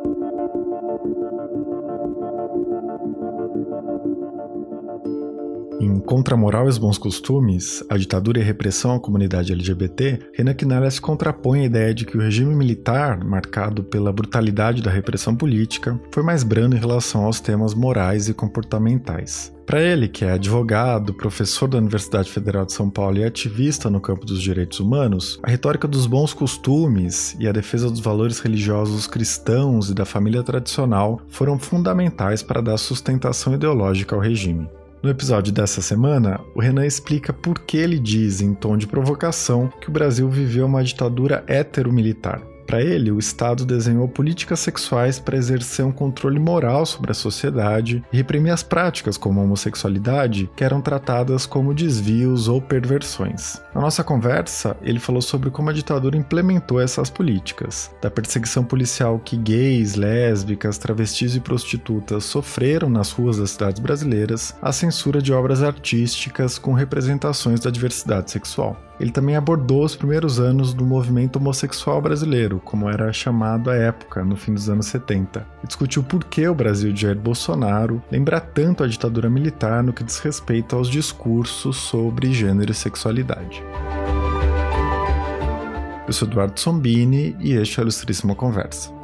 [0.00, 0.18] Thank
[5.06, 5.57] you.
[5.80, 9.52] Em Contra a Moral e os Bons Costumes, a ditadura e a repressão à comunidade
[9.52, 14.82] LGBT, Renan Quinalha se contrapõe à ideia de que o regime militar, marcado pela brutalidade
[14.82, 19.54] da repressão política, foi mais brando em relação aos temas morais e comportamentais.
[19.64, 24.00] Para ele, que é advogado, professor da Universidade Federal de São Paulo e ativista no
[24.00, 29.06] campo dos direitos humanos, a retórica dos bons costumes e a defesa dos valores religiosos
[29.06, 34.66] cristãos e da família tradicional foram fundamentais para dar sustentação ideológica ao regime.
[35.00, 39.72] No episódio dessa semana, o Renan explica por que ele diz, em tom de provocação,
[39.80, 42.42] que o Brasil viveu uma ditadura hétero-militar.
[42.68, 48.04] Para ele, o Estado desenhou políticas sexuais para exercer um controle moral sobre a sociedade
[48.12, 53.58] e reprimir as práticas como a homossexualidade, que eram tratadas como desvios ou perversões.
[53.74, 59.18] Na nossa conversa, ele falou sobre como a ditadura implementou essas políticas, da perseguição policial
[59.18, 65.32] que gays, lésbicas, travestis e prostitutas sofreram nas ruas das cidades brasileiras, à censura de
[65.32, 68.87] obras artísticas com representações da diversidade sexual.
[69.00, 74.24] Ele também abordou os primeiros anos do movimento homossexual brasileiro, como era chamado à época,
[74.24, 78.40] no fim dos anos 70, e discutiu por que o Brasil de Jair Bolsonaro lembra
[78.40, 83.62] tanto a ditadura militar no que diz respeito aos discursos sobre gênero e sexualidade.
[86.06, 88.97] Eu sou Eduardo Sombini e este é a Ilustríssima Conversa.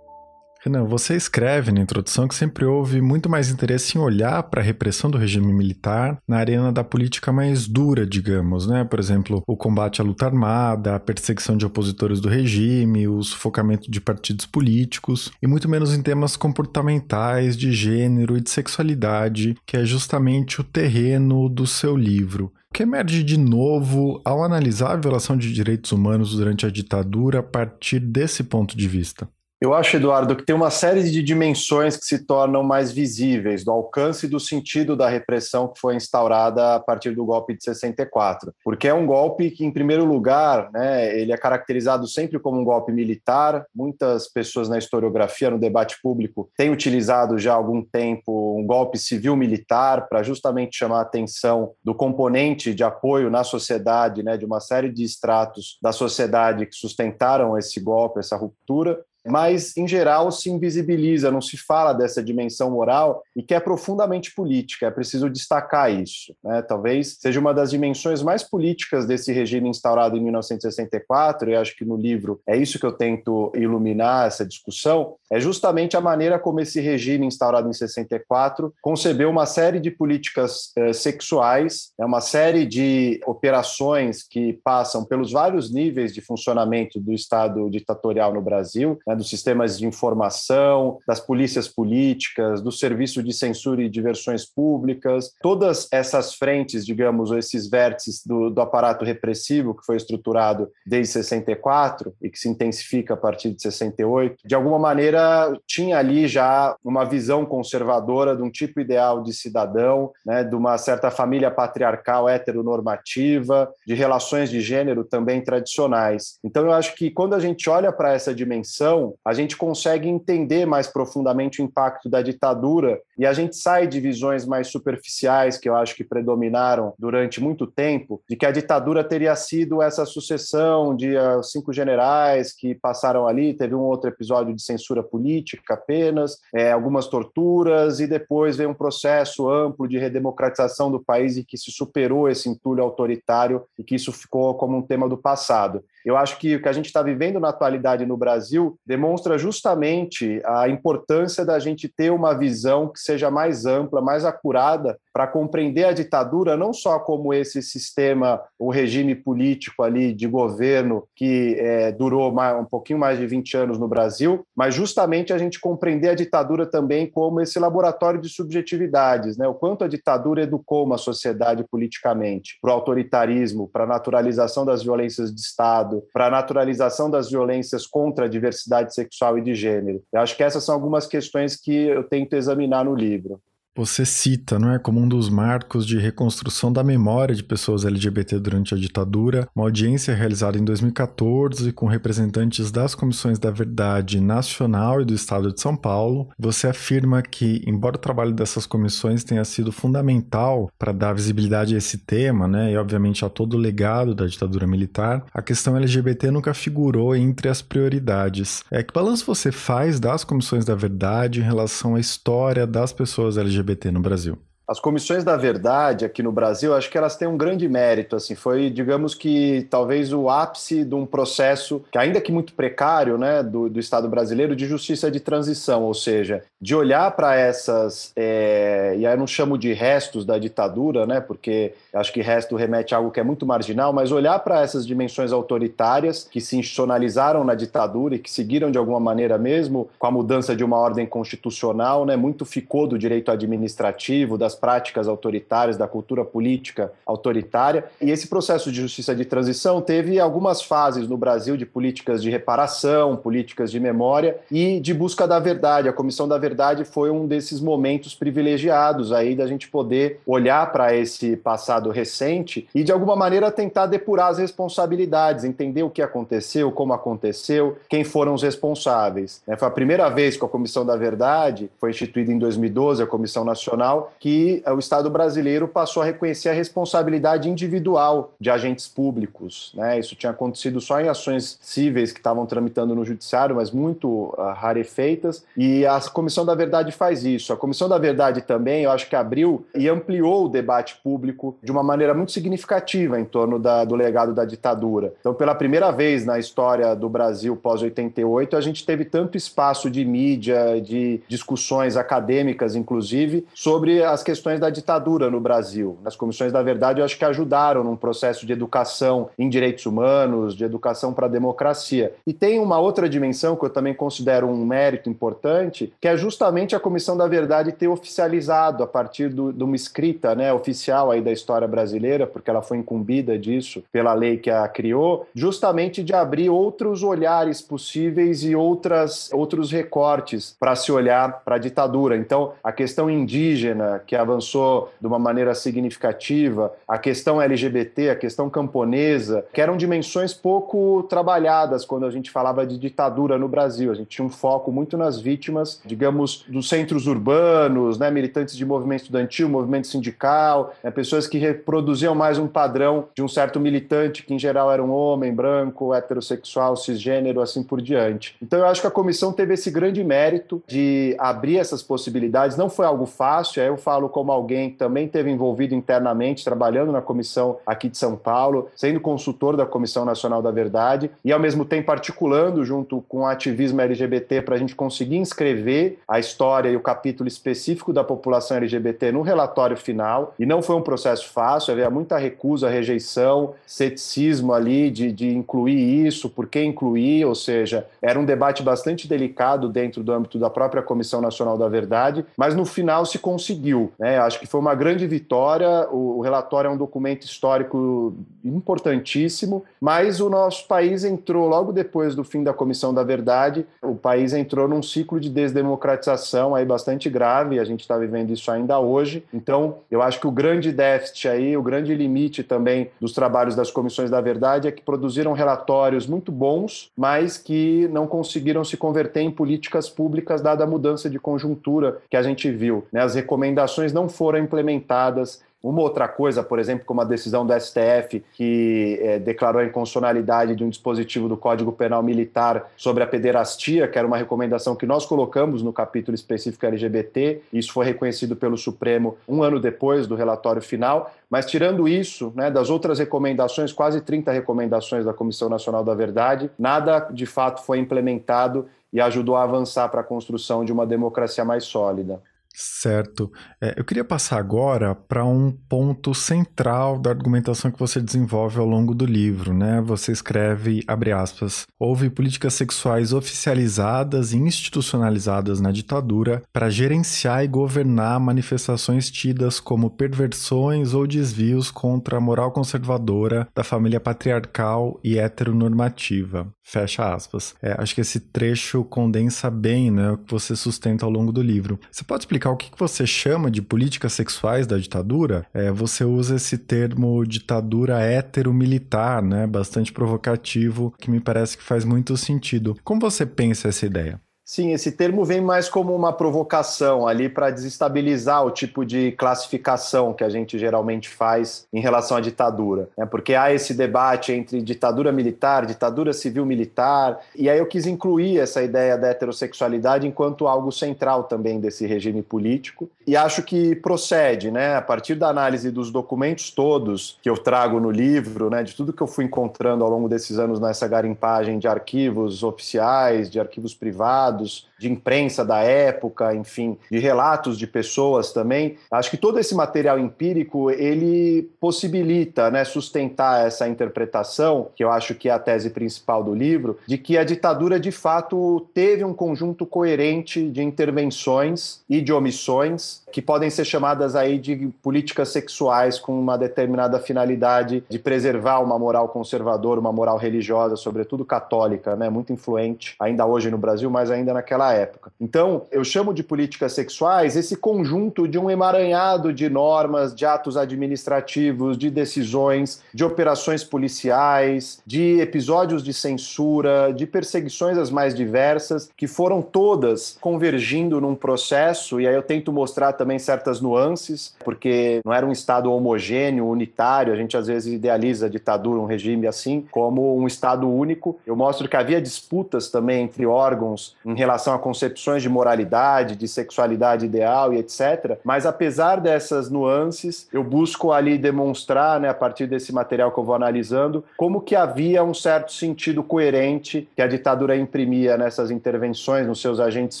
[0.64, 4.64] Renan, você escreve na introdução que sempre houve muito mais interesse em olhar para a
[4.64, 8.84] repressão do regime militar na arena da política mais dura, digamos, né?
[8.84, 13.90] Por exemplo, o combate à luta armada, a perseguição de opositores do regime, o sufocamento
[13.90, 19.76] de partidos políticos, e muito menos em temas comportamentais, de gênero e de sexualidade, que
[19.76, 22.52] é justamente o terreno do seu livro.
[22.70, 27.40] O que emerge de novo ao analisar a violação de direitos humanos durante a ditadura
[27.40, 29.28] a partir desse ponto de vista?
[29.62, 33.70] Eu acho, Eduardo, que tem uma série de dimensões que se tornam mais visíveis do
[33.70, 38.52] alcance e do sentido da repressão que foi instaurada a partir do golpe de 64.
[38.64, 42.64] Porque é um golpe que, em primeiro lugar, né, ele é caracterizado sempre como um
[42.64, 43.64] golpe militar.
[43.72, 48.98] Muitas pessoas na historiografia, no debate público, têm utilizado já há algum tempo um golpe
[48.98, 54.58] civil-militar para justamente chamar a atenção do componente de apoio na sociedade, né, de uma
[54.58, 60.50] série de estratos da sociedade que sustentaram esse golpe, essa ruptura mas em geral se
[60.50, 64.86] invisibiliza, não se fala dessa dimensão moral e que é profundamente política.
[64.86, 66.34] É preciso destacar isso.
[66.42, 66.62] Né?
[66.62, 71.84] Talvez seja uma das dimensões mais políticas desse regime instaurado em 1964, e acho que
[71.84, 76.60] no livro é isso que eu tento iluminar essa discussão, é justamente a maneira como
[76.60, 82.66] esse regime instaurado em 64 concebeu uma série de políticas eh, sexuais, é uma série
[82.66, 88.98] de operações que passam pelos vários níveis de funcionamento do Estado ditatorial no Brasil.
[89.06, 89.11] Né?
[89.12, 95.32] Né, dos sistemas de informação, das polícias políticas, do serviço de censura e diversões públicas,
[95.40, 101.12] todas essas frentes, digamos, ou esses vértices do, do aparato repressivo que foi estruturado desde
[101.12, 106.76] 64 e que se intensifica a partir de 68, de alguma maneira tinha ali já
[106.84, 112.28] uma visão conservadora de um tipo ideal de cidadão, né, de uma certa família patriarcal
[112.28, 116.38] heteronormativa, de relações de gênero também tradicionais.
[116.42, 120.66] Então eu acho que quando a gente olha para essa dimensão, a gente consegue entender
[120.66, 125.68] mais profundamente o impacto da ditadura e a gente sai de visões mais superficiais que
[125.68, 130.96] eu acho que predominaram durante muito tempo, de que a ditadura teria sido essa sucessão
[130.96, 136.38] de uh, cinco generais que passaram ali, teve um outro episódio de censura política apenas,
[136.52, 141.56] é, algumas torturas e depois veio um processo amplo de redemocratização do país e que
[141.56, 145.84] se superou esse entulho autoritário e que isso ficou como um tema do passado.
[146.04, 150.42] Eu acho que o que a gente está vivendo na atualidade no Brasil demonstra justamente
[150.44, 155.84] a importância da gente ter uma visão que seja mais ampla, mais acurada, para compreender
[155.84, 161.92] a ditadura não só como esse sistema, o regime político ali de governo que é,
[161.92, 166.08] durou mais, um pouquinho mais de 20 anos no Brasil, mas justamente a gente compreender
[166.08, 169.46] a ditadura também como esse laboratório de subjetividades, né?
[169.46, 174.82] o quanto a ditadura educou uma sociedade politicamente para o autoritarismo, para a naturalização das
[174.82, 180.02] violências de Estado, para a naturalização das violências contra a diversidade sexual e de gênero.
[180.12, 183.40] Eu acho que essas são algumas questões que eu tento examinar no livro.
[183.74, 188.38] Você cita, não é, como um dos marcos de reconstrução da memória de pessoas LGBT
[188.38, 195.00] durante a ditadura, uma audiência realizada em 2014 com representantes das comissões da Verdade Nacional
[195.00, 196.28] e do Estado de São Paulo.
[196.38, 201.78] Você afirma que, embora o trabalho dessas comissões tenha sido fundamental para dar visibilidade a
[201.78, 206.30] esse tema, né, e obviamente a todo o legado da ditadura militar, a questão LGBT
[206.30, 208.64] nunca figurou entre as prioridades.
[208.70, 213.38] É que balanço você faz das comissões da Verdade em relação à história das pessoas
[213.38, 214.36] LGBT LGBT no Brasil?
[214.66, 218.14] As comissões da verdade aqui no Brasil, acho que elas têm um grande mérito.
[218.14, 223.18] Assim, foi, digamos que, talvez o ápice de um processo que, ainda que muito precário,
[223.18, 228.12] né, do, do Estado brasileiro de justiça de transição, ou seja, de olhar para essas,
[228.14, 232.54] é, e aí eu não chamo de restos da ditadura, né, porque acho que resto
[232.54, 236.56] remete a algo que é muito marginal, mas olhar para essas dimensões autoritárias que se
[236.56, 240.78] institucionalizaram na ditadura e que seguiram de alguma maneira mesmo com a mudança de uma
[240.78, 247.84] ordem constitucional, né, muito ficou do direito administrativo, das práticas autoritárias, da cultura política autoritária.
[248.00, 252.30] E esse processo de justiça de transição teve algumas fases no Brasil de políticas de
[252.30, 255.88] reparação, políticas de memória e de busca da verdade.
[255.88, 260.94] A Comissão da Verdade foi um desses momentos privilegiados aí da gente poder olhar para
[260.94, 266.70] esse passado recente e de alguma maneira tentar depurar as responsabilidades, entender o que aconteceu,
[266.70, 269.42] como aconteceu, quem foram os responsáveis.
[269.46, 273.06] Né, foi a primeira vez que a Comissão da Verdade foi instituída em 2012, a
[273.06, 279.72] Comissão Nacional, que o Estado brasileiro passou a reconhecer a responsabilidade individual de agentes públicos.
[279.74, 279.98] Né?
[279.98, 284.52] Isso tinha acontecido só em ações cíveis que estavam tramitando no judiciário, mas muito uh,
[284.54, 287.52] rarefeitas, e a Comissão da Verdade faz isso.
[287.52, 291.70] A Comissão da Verdade também, eu acho que abriu e ampliou o debate público de
[291.70, 295.14] uma maneira muito significativa em torno da, do legado da ditadura.
[295.20, 300.04] Então, pela primeira vez na história do Brasil pós-88, a gente teve tanto espaço de
[300.04, 305.98] mídia, de discussões acadêmicas, inclusive, sobre as questões questões da ditadura no Brasil.
[306.06, 310.56] As comissões da verdade, eu acho que ajudaram num processo de educação em direitos humanos,
[310.56, 312.14] de educação para a democracia.
[312.26, 316.74] E tem uma outra dimensão que eu também considero um mérito importante, que é justamente
[316.74, 321.20] a Comissão da Verdade ter oficializado a partir do, de uma escrita né, oficial aí
[321.20, 326.14] da história brasileira, porque ela foi incumbida disso pela lei que a criou, justamente de
[326.14, 332.16] abrir outros olhares possíveis e outras, outros recortes para se olhar para a ditadura.
[332.16, 338.16] Então, a questão indígena, que a avançou de uma maneira significativa, a questão LGBT, a
[338.16, 343.90] questão camponesa, que eram dimensões pouco trabalhadas quando a gente falava de ditadura no Brasil.
[343.90, 348.64] A gente tinha um foco muito nas vítimas, digamos, dos centros urbanos, né, militantes de
[348.64, 354.22] movimento estudantil, movimento sindical, né, pessoas que reproduziam mais um padrão de um certo militante
[354.22, 358.36] que em geral era um homem branco, heterossexual, cisgênero, assim por diante.
[358.42, 362.56] Então eu acho que a comissão teve esse grande mérito de abrir essas possibilidades.
[362.56, 366.92] Não foi algo fácil, aí eu falo como alguém que também teve envolvido internamente, trabalhando
[366.92, 371.40] na comissão aqui de São Paulo, sendo consultor da Comissão Nacional da Verdade e, ao
[371.40, 376.68] mesmo tempo, articulando junto com o ativismo LGBT para a gente conseguir inscrever a história
[376.68, 380.34] e o capítulo específico da população LGBT no relatório final.
[380.38, 386.06] E não foi um processo fácil, havia muita recusa, rejeição, ceticismo ali de, de incluir
[386.06, 390.50] isso, por que incluir, ou seja, era um debate bastante delicado dentro do âmbito da
[390.50, 393.92] própria Comissão Nacional da Verdade, mas no final se conseguiu.
[394.02, 394.18] Né?
[394.18, 395.88] Acho que foi uma grande vitória.
[395.92, 398.12] O, relatório é um documento histórico
[398.44, 403.64] importantíssimo, mas o nosso país entrou logo depois do fim da Comissão da Verdade.
[403.80, 407.60] O país entrou num ciclo de desdemocratização aí bastante grave.
[407.60, 409.24] A gente está vivendo isso ainda hoje.
[409.32, 413.70] Então, eu acho que o grande déficit aí, o grande limite também dos trabalhos das
[413.70, 419.20] comissões da verdade é que produziram relatórios muito bons, mas que não conseguiram se converter
[419.20, 422.84] em políticas públicas dada a mudança de conjuntura que a gente viu.
[422.92, 423.00] Né?
[423.00, 425.42] As recomendações não foram implementadas.
[425.62, 430.56] Uma outra coisa, por exemplo, como a decisão do STF que é, declarou a inconstitucionalidade
[430.56, 434.86] de um dispositivo do Código Penal Militar sobre a pederastia, que era uma recomendação que
[434.86, 440.16] nós colocamos no capítulo específico LGBT, isso foi reconhecido pelo Supremo um ano depois do
[440.16, 441.14] relatório final.
[441.30, 446.50] Mas tirando isso, né, das outras recomendações, quase 30 recomendações da Comissão Nacional da Verdade,
[446.58, 451.44] nada de fato foi implementado e ajudou a avançar para a construção de uma democracia
[451.44, 452.20] mais sólida.
[452.54, 453.30] Certo.
[453.60, 458.66] É, eu queria passar agora para um ponto central da argumentação que você desenvolve ao
[458.66, 459.80] longo do livro, né?
[459.80, 467.48] Você escreve, abre aspas, houve políticas sexuais oficializadas e institucionalizadas na ditadura para gerenciar e
[467.48, 475.18] governar manifestações tidas como perversões ou desvios contra a moral conservadora da família patriarcal e
[475.18, 476.52] heteronormativa.
[476.62, 477.54] Fecha aspas.
[477.60, 481.42] É, acho que esse trecho condensa bem né, o que você sustenta ao longo do
[481.42, 481.78] livro.
[481.90, 486.04] Você pode explicar explicar o que você chama de políticas sexuais da ditadura, é, você
[486.04, 489.46] usa esse termo ditadura hétero-militar, né?
[489.46, 492.76] Bastante provocativo, que me parece que faz muito sentido.
[492.82, 494.20] Como você pensa essa ideia?
[494.52, 500.12] Sim, esse termo vem mais como uma provocação ali para desestabilizar o tipo de classificação
[500.12, 502.90] que a gente geralmente faz em relação à ditadura.
[502.94, 503.06] Né?
[503.06, 508.62] Porque há esse debate entre ditadura militar, ditadura civil-militar, e aí eu quis incluir essa
[508.62, 512.90] ideia da heterossexualidade enquanto algo central também desse regime político.
[513.06, 514.76] E acho que procede, né?
[514.76, 518.62] A partir da análise dos documentos todos que eu trago no livro, né?
[518.62, 523.30] De tudo que eu fui encontrando ao longo desses anos nessa garimpagem de arquivos oficiais,
[523.30, 528.76] de arquivos privados de imprensa da época, enfim, de relatos de pessoas também.
[528.90, 535.14] Acho que todo esse material empírico ele possibilita, né, sustentar essa interpretação, que eu acho
[535.14, 539.14] que é a tese principal do livro, de que a ditadura de fato teve um
[539.14, 545.98] conjunto coerente de intervenções e de omissões que podem ser chamadas aí de políticas sexuais
[545.98, 552.08] com uma determinada finalidade de preservar uma moral conservadora, uma moral religiosa, sobretudo católica, né,
[552.08, 555.10] muito influente ainda hoje no Brasil, mas ainda naquela época.
[555.20, 560.56] Então, eu chamo de políticas sexuais esse conjunto de um emaranhado de normas, de atos
[560.56, 568.90] administrativos, de decisões, de operações policiais, de episódios de censura, de perseguições as mais diversas,
[568.96, 575.02] que foram todas convergindo num processo, e aí eu tento mostrar também certas nuances, porque
[575.04, 579.26] não era um Estado homogêneo, unitário, a gente às vezes idealiza a ditadura, um regime
[579.26, 581.18] assim, como um Estado único.
[581.26, 586.26] Eu mostro que havia disputas também entre órgãos em relação a concepções de moralidade, de
[586.26, 588.18] sexualidade ideal e etc.
[588.24, 593.24] Mas apesar dessas nuances, eu busco ali demonstrar, né, a partir desse material que eu
[593.24, 599.26] vou analisando, como que havia um certo sentido coerente que a ditadura imprimia nessas intervenções
[599.26, 600.00] nos seus agentes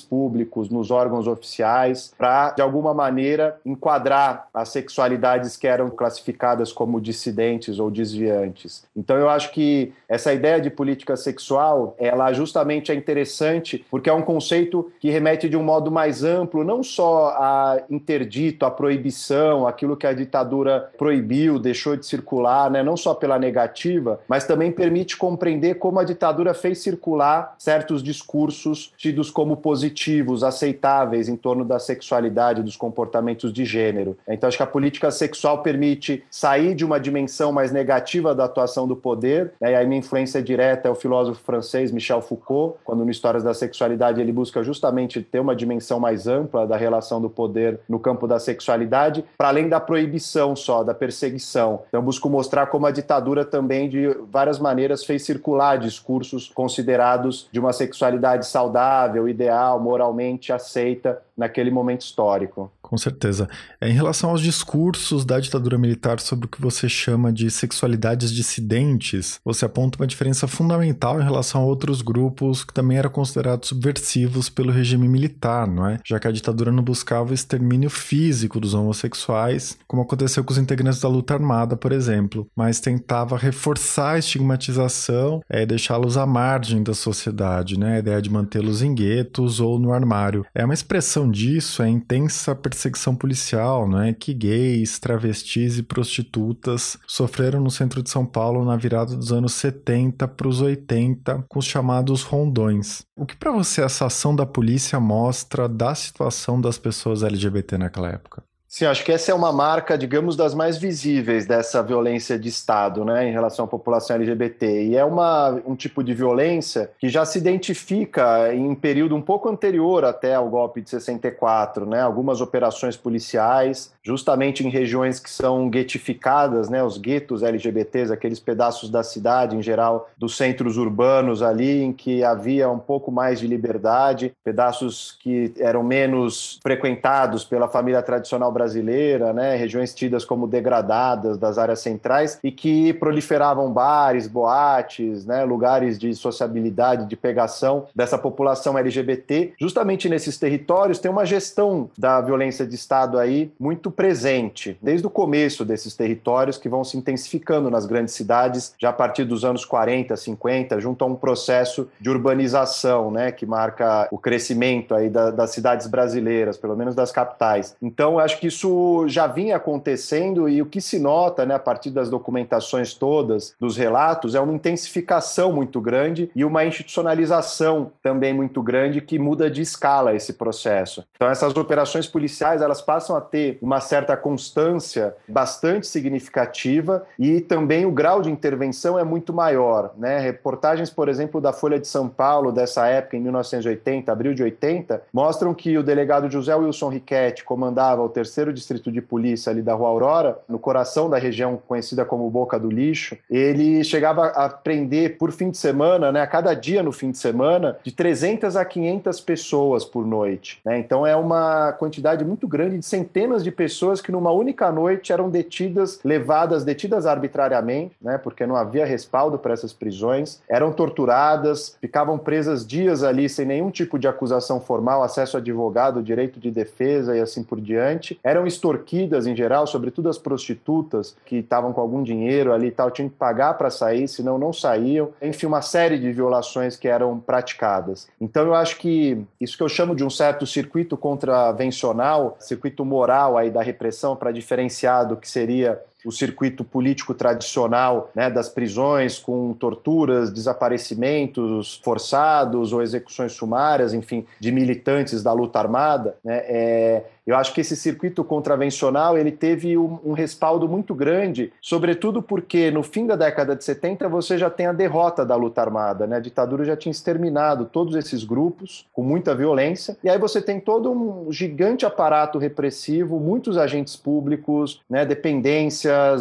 [0.00, 7.00] públicos, nos órgãos oficiais, para de alguma maneira, enquadrar as sexualidades que eram classificadas como
[7.00, 8.84] dissidentes ou desviantes.
[8.96, 14.12] Então, eu acho que essa ideia de política sexual, ela justamente é interessante porque é
[14.12, 19.66] um conceito que remete de um modo mais amplo, não só a interdito, a proibição,
[19.66, 22.82] aquilo que a ditadura proibiu, deixou de circular, né?
[22.82, 28.92] não só pela negativa, mas também permite compreender como a ditadura fez circular certos discursos
[28.96, 34.16] tidos como positivos, aceitáveis em torno da sexualidade, dos comportamentos de gênero.
[34.28, 38.86] Então, acho que a política sexual permite sair de uma dimensão mais negativa da atuação
[38.86, 39.72] do poder, né?
[39.72, 43.54] e aí minha influência direta é o filósofo francês Michel Foucault, quando no Histórias da
[43.54, 48.26] Sexualidade ele busca justamente ter uma dimensão mais ampla da relação do poder no campo
[48.26, 51.82] da sexualidade, para além da proibição só, da perseguição.
[51.88, 57.60] Então, busco mostrar como a ditadura também, de várias maneiras, fez circular discursos considerados de
[57.60, 62.51] uma sexualidade saudável, ideal, moralmente aceita naquele momento histórico.
[62.56, 62.81] Michael.
[62.92, 63.48] Com certeza.
[63.80, 68.30] É, em relação aos discursos da ditadura militar sobre o que você chama de sexualidades
[68.30, 73.70] dissidentes, você aponta uma diferença fundamental em relação a outros grupos que também eram considerados
[73.70, 76.00] subversivos pelo regime militar, não é?
[76.04, 80.58] Já que a ditadura não buscava o extermínio físico dos homossexuais, como aconteceu com os
[80.58, 86.26] integrantes da luta armada, por exemplo, mas tentava reforçar a estigmatização e é, deixá-los à
[86.26, 87.96] margem da sociedade, né?
[87.96, 90.44] A ideia de mantê-los em guetos ou no armário.
[90.54, 94.12] É uma expressão disso, é intensa perseguição perseguição policial, não é?
[94.12, 99.52] Que gays, travestis e prostitutas sofreram no centro de São Paulo na virada dos anos
[99.54, 103.02] 70 para os 80 com os chamados rondões.
[103.16, 108.08] O que para você essa ação da polícia mostra da situação das pessoas LGBT naquela
[108.08, 108.42] época?
[108.74, 113.04] Sim, acho que essa é uma marca, digamos, das mais visíveis dessa violência de Estado,
[113.04, 114.84] né, em relação à população LGBT.
[114.84, 119.20] E é uma, um tipo de violência que já se identifica em um período um
[119.20, 125.28] pouco anterior até ao golpe de 64, né, algumas operações policiais, justamente em regiões que
[125.28, 131.42] são guetificadas, né, os guetos LGBTs, aqueles pedaços da cidade, em geral, dos centros urbanos
[131.42, 137.68] ali, em que havia um pouco mais de liberdade, pedaços que eram menos frequentados pela
[137.68, 143.72] família tradicional brasileira brasileira, né, regiões tidas como degradadas das áreas centrais e que proliferavam
[143.72, 149.52] bares, boates, né, lugares de sociabilidade, de pegação dessa população LGBT.
[149.60, 155.10] Justamente nesses territórios tem uma gestão da violência de Estado aí muito presente, desde o
[155.10, 159.64] começo desses territórios que vão se intensificando nas grandes cidades, já a partir dos anos
[159.64, 165.30] 40, 50, junto a um processo de urbanização, né, que marca o crescimento aí da,
[165.30, 167.74] das cidades brasileiras, pelo menos das capitais.
[167.82, 171.90] Então, acho que isso já vinha acontecendo e o que se nota, né, a partir
[171.90, 178.62] das documentações todas, dos relatos, é uma intensificação muito grande e uma institucionalização também muito
[178.62, 181.04] grande que muda de escala esse processo.
[181.16, 187.86] Então essas operações policiais, elas passam a ter uma certa constância bastante significativa e também
[187.86, 190.18] o grau de intervenção é muito maior, né?
[190.18, 195.02] Reportagens, por exemplo, da Folha de São Paulo dessa época em 1980, abril de 80,
[195.12, 199.74] mostram que o delegado José Wilson Riquetti comandava o terceiro distrito de polícia ali da
[199.74, 203.18] Rua Aurora, no coração da região conhecida como Boca do Lixo.
[203.30, 207.18] Ele chegava a prender por fim de semana, né, a cada dia no fim de
[207.18, 210.60] semana, de 300 a 500 pessoas por noite.
[210.64, 210.78] Né?
[210.78, 215.28] Então é uma quantidade muito grande de centenas de pessoas que numa única noite eram
[215.28, 222.16] detidas, levadas, detidas arbitrariamente, né, porque não havia respaldo para essas prisões, eram torturadas, ficavam
[222.16, 227.16] presas dias ali sem nenhum tipo de acusação formal, acesso a advogado, direito de defesa
[227.16, 228.18] e assim por diante.
[228.32, 232.90] Eram extorquidas em geral, sobretudo as prostitutas que estavam com algum dinheiro ali e tal,
[232.90, 235.10] tinham que pagar para sair, senão não saíam.
[235.20, 238.08] Enfim, uma série de violações que eram praticadas.
[238.18, 243.36] Então eu acho que isso que eu chamo de um certo circuito contravencional, circuito moral
[243.36, 249.18] aí da repressão para diferenciar do que seria o circuito político tradicional né, das prisões
[249.18, 257.02] com torturas, desaparecimentos forçados ou execuções sumárias, enfim, de militantes da luta armada, né, é,
[257.26, 262.70] eu acho que esse circuito contravencional ele teve um, um, respaldo muito grande, sobretudo porque
[262.70, 266.16] no fim da década de 70 você já tem a derrota da luta armada, né?
[266.16, 270.58] A ditadura já tinha exterminado todos esses grupos com muita violência, e aí você tem
[270.58, 275.04] todo um gigante aparato repressivo, muitos agentes públicos, né,